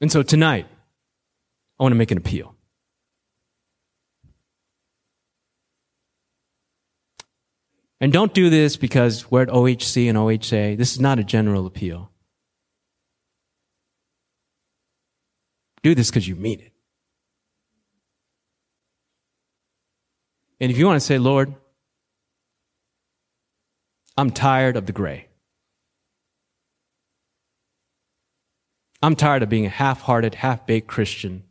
And 0.00 0.10
so 0.10 0.22
tonight, 0.22 0.66
I 1.78 1.82
want 1.82 1.92
to 1.92 1.96
make 1.96 2.10
an 2.10 2.18
appeal. 2.18 2.54
And 8.00 8.12
don't 8.12 8.32
do 8.32 8.48
this 8.48 8.76
because 8.76 9.30
we're 9.30 9.42
at 9.42 9.48
OHC 9.48 10.08
and 10.08 10.16
OHA. 10.16 10.78
This 10.78 10.92
is 10.92 11.00
not 11.00 11.18
a 11.18 11.24
general 11.24 11.66
appeal. 11.66 12.10
Do 15.82 15.94
this 15.94 16.10
because 16.10 16.26
you 16.26 16.36
mean 16.36 16.60
it. 16.60 16.72
And 20.60 20.70
if 20.70 20.78
you 20.78 20.86
want 20.86 20.96
to 20.96 21.06
say, 21.06 21.18
Lord, 21.18 21.54
I'm 24.16 24.30
tired 24.30 24.76
of 24.76 24.86
the 24.86 24.92
gray. 24.92 25.29
I'm 29.02 29.16
tired 29.16 29.42
of 29.42 29.48
being 29.48 29.66
a 29.66 29.70
half 29.70 30.02
hearted, 30.02 30.34
half 30.34 30.66
baked 30.66 30.88
Christian 30.88 31.44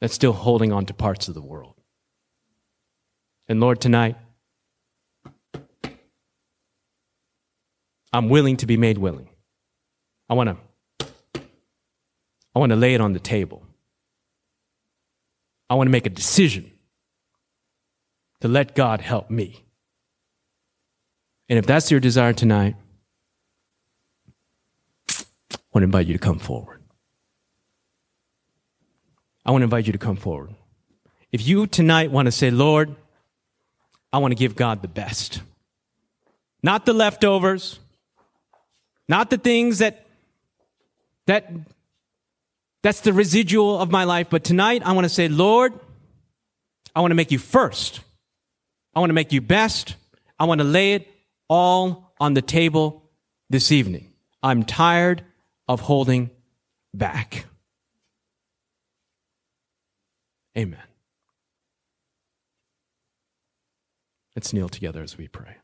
that's 0.00 0.14
still 0.14 0.32
holding 0.32 0.72
on 0.72 0.86
to 0.86 0.94
parts 0.94 1.28
of 1.28 1.34
the 1.34 1.42
world. 1.42 1.74
And 3.48 3.60
Lord, 3.60 3.80
tonight, 3.80 4.16
I'm 8.12 8.28
willing 8.28 8.56
to 8.58 8.66
be 8.66 8.76
made 8.76 8.98
willing. 8.98 9.28
I 10.28 10.34
want 10.34 10.48
to 10.48 10.56
I 12.54 12.58
want 12.58 12.70
to 12.70 12.76
lay 12.76 12.94
it 12.94 13.00
on 13.00 13.12
the 13.12 13.20
table. 13.20 13.62
I 15.68 15.74
want 15.74 15.86
to 15.86 15.92
make 15.92 16.06
a 16.06 16.10
decision 16.10 16.70
to 18.40 18.48
let 18.48 18.74
God 18.74 19.00
help 19.00 19.30
me. 19.30 19.64
And 21.48 21.58
if 21.58 21.66
that's 21.66 21.90
your 21.90 22.00
desire 22.00 22.32
tonight, 22.32 22.74
I 25.52 25.58
want 25.72 25.82
to 25.82 25.84
invite 25.84 26.06
you 26.06 26.14
to 26.14 26.18
come 26.18 26.38
forward. 26.38 26.80
I 29.44 29.52
want 29.52 29.62
to 29.62 29.64
invite 29.64 29.86
you 29.86 29.92
to 29.92 29.98
come 29.98 30.16
forward. 30.16 30.54
If 31.32 31.46
you 31.46 31.66
tonight 31.66 32.10
want 32.10 32.26
to 32.26 32.32
say, 32.32 32.50
Lord, 32.50 32.94
I 34.12 34.18
want 34.18 34.32
to 34.32 34.36
give 34.36 34.56
God 34.56 34.82
the 34.82 34.88
best, 34.88 35.42
not 36.62 36.84
the 36.84 36.92
leftovers, 36.92 37.78
not 39.08 39.30
the 39.30 39.38
things 39.38 39.78
that, 39.78 40.06
that, 41.26 41.50
that's 42.82 43.00
the 43.00 43.12
residual 43.12 43.78
of 43.78 43.90
my 43.90 44.04
life, 44.04 44.28
but 44.30 44.44
tonight 44.44 44.82
I 44.84 44.92
want 44.92 45.04
to 45.04 45.08
say, 45.08 45.28
Lord, 45.28 45.72
I 46.94 47.00
want 47.00 47.12
to 47.12 47.16
make 47.16 47.30
you 47.30 47.38
first. 47.38 48.00
I 48.94 49.00
want 49.00 49.10
to 49.10 49.14
make 49.14 49.32
you 49.32 49.40
best. 49.40 49.94
I 50.38 50.44
want 50.44 50.60
to 50.60 50.66
lay 50.66 50.94
it 50.94 51.08
all 51.48 52.12
on 52.18 52.34
the 52.34 52.42
table 52.42 53.02
this 53.48 53.70
evening. 53.72 54.12
I'm 54.42 54.64
tired 54.64 55.22
of 55.70 55.82
holding 55.82 56.30
back. 56.92 57.46
Amen. 60.58 60.82
Let's 64.34 64.52
kneel 64.52 64.68
together 64.68 65.00
as 65.00 65.16
we 65.16 65.28
pray. 65.28 65.58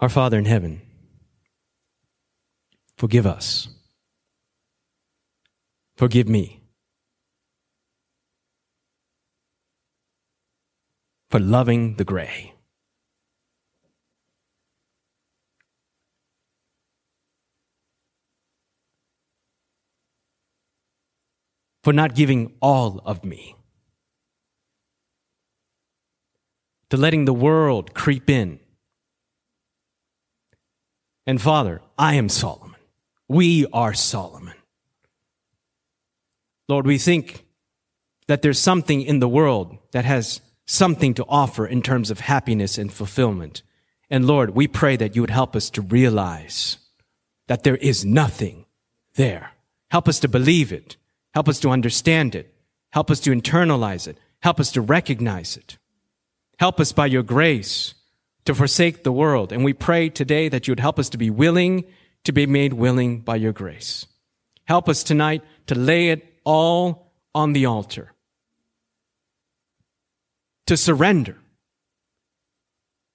Our 0.00 0.08
Father 0.08 0.38
in 0.38 0.44
heaven, 0.44 0.82
forgive 2.98 3.28
us. 3.28 3.68
Forgive 5.96 6.28
me 6.28 6.65
for 11.30 11.40
loving 11.40 11.96
the 11.96 12.04
gray. 12.04 12.54
For 21.82 21.92
not 21.92 22.14
giving 22.14 22.54
all 22.60 23.00
of 23.04 23.24
me. 23.24 23.54
To 26.90 26.96
letting 26.96 27.24
the 27.24 27.34
world 27.34 27.94
creep 27.94 28.28
in 28.30 28.60
and 31.26 31.42
Father, 31.42 31.82
I 31.98 32.14
am 32.14 32.28
Solomon. 32.28 32.76
We 33.28 33.66
are 33.72 33.92
Solomon. 33.94 34.54
Lord, 36.68 36.86
we 36.86 36.98
think 36.98 37.44
that 38.28 38.42
there's 38.42 38.60
something 38.60 39.02
in 39.02 39.18
the 39.18 39.28
world 39.28 39.76
that 39.92 40.04
has 40.04 40.40
something 40.66 41.14
to 41.14 41.24
offer 41.28 41.66
in 41.66 41.82
terms 41.82 42.10
of 42.10 42.20
happiness 42.20 42.76
and 42.78 42.92
fulfillment. 42.92 43.62
And 44.10 44.26
Lord, 44.26 44.50
we 44.50 44.68
pray 44.68 44.96
that 44.96 45.14
you 45.14 45.22
would 45.22 45.30
help 45.30 45.56
us 45.56 45.70
to 45.70 45.82
realize 45.82 46.78
that 47.48 47.62
there 47.62 47.76
is 47.76 48.04
nothing 48.04 48.66
there. 49.14 49.52
Help 49.90 50.08
us 50.08 50.20
to 50.20 50.28
believe 50.28 50.72
it. 50.72 50.96
Help 51.32 51.48
us 51.48 51.60
to 51.60 51.70
understand 51.70 52.34
it. 52.34 52.52
Help 52.92 53.10
us 53.10 53.20
to 53.20 53.30
internalize 53.30 54.08
it. 54.08 54.18
Help 54.40 54.60
us 54.60 54.72
to 54.72 54.80
recognize 54.80 55.56
it. 55.56 55.78
Help 56.58 56.80
us 56.80 56.92
by 56.92 57.06
your 57.06 57.22
grace 57.22 57.94
to 58.44 58.54
forsake 58.54 59.02
the 59.02 59.12
world. 59.12 59.52
And 59.52 59.64
we 59.64 59.72
pray 59.72 60.08
today 60.08 60.48
that 60.48 60.66
you 60.66 60.72
would 60.72 60.80
help 60.80 60.98
us 60.98 61.08
to 61.10 61.18
be 61.18 61.30
willing 61.30 61.84
to 62.24 62.32
be 62.32 62.46
made 62.46 62.72
willing 62.72 63.20
by 63.20 63.36
your 63.36 63.52
grace. 63.52 64.04
Help 64.64 64.88
us 64.88 65.04
tonight 65.04 65.44
to 65.68 65.76
lay 65.76 66.08
it 66.08 66.26
all 66.44 67.12
on 67.34 67.52
the 67.52 67.66
altar, 67.66 68.12
to 70.66 70.76
surrender. 70.76 71.36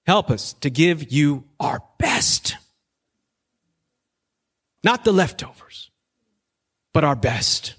Help 0.06 0.30
us 0.30 0.54
to 0.54 0.70
give 0.70 1.12
you 1.12 1.44
our 1.60 1.82
best. 1.98 2.56
Not 4.82 5.04
the 5.04 5.12
leftovers, 5.12 5.90
but 6.92 7.04
our 7.04 7.14
best. 7.14 7.74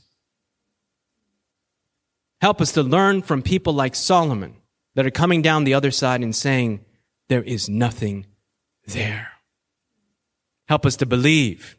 Help 2.41 2.61
us 2.61 2.71
to 2.73 2.83
learn 2.83 3.21
from 3.21 3.41
people 3.41 3.73
like 3.73 3.95
Solomon 3.95 4.55
that 4.95 5.05
are 5.05 5.11
coming 5.11 5.41
down 5.41 5.63
the 5.63 5.73
other 5.73 5.91
side 5.91 6.21
and 6.21 6.35
saying, 6.35 6.85
there 7.29 7.43
is 7.43 7.69
nothing 7.69 8.25
there. 8.85 9.29
Help 10.67 10.85
us 10.85 10.95
to 10.97 11.05
believe 11.05 11.77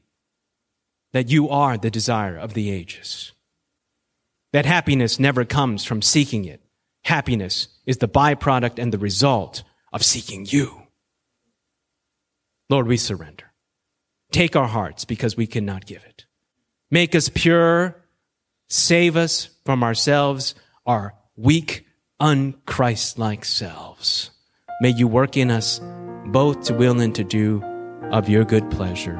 that 1.12 1.30
you 1.30 1.48
are 1.48 1.78
the 1.78 1.90
desire 1.90 2.36
of 2.36 2.54
the 2.54 2.70
ages. 2.70 3.32
That 4.52 4.66
happiness 4.66 5.18
never 5.18 5.44
comes 5.44 5.84
from 5.84 6.02
seeking 6.02 6.44
it. 6.44 6.60
Happiness 7.04 7.68
is 7.86 7.98
the 7.98 8.08
byproduct 8.08 8.78
and 8.78 8.92
the 8.92 8.98
result 8.98 9.62
of 9.92 10.04
seeking 10.04 10.46
you. 10.48 10.82
Lord, 12.70 12.86
we 12.86 12.96
surrender. 12.96 13.52
Take 14.32 14.56
our 14.56 14.66
hearts 14.66 15.04
because 15.04 15.36
we 15.36 15.46
cannot 15.46 15.86
give 15.86 16.04
it. 16.04 16.24
Make 16.90 17.14
us 17.14 17.28
pure. 17.28 17.96
Save 18.68 19.16
us 19.16 19.50
from 19.64 19.84
ourselves, 19.84 20.54
our 20.86 21.14
weak, 21.36 21.86
unchrist-like 22.20 23.44
selves. 23.44 24.30
May 24.80 24.90
you 24.90 25.06
work 25.06 25.36
in 25.36 25.50
us 25.50 25.80
both 26.26 26.64
to 26.64 26.74
will 26.74 27.00
and 27.00 27.14
to 27.14 27.24
do 27.24 27.62
of 28.10 28.28
your 28.28 28.44
good 28.44 28.70
pleasure. 28.70 29.18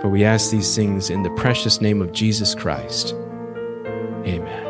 For 0.00 0.08
we 0.08 0.24
ask 0.24 0.50
these 0.50 0.74
things 0.74 1.10
in 1.10 1.22
the 1.22 1.30
precious 1.30 1.80
name 1.80 2.02
of 2.02 2.12
Jesus 2.12 2.54
Christ. 2.54 3.14
Amen. 4.26 4.69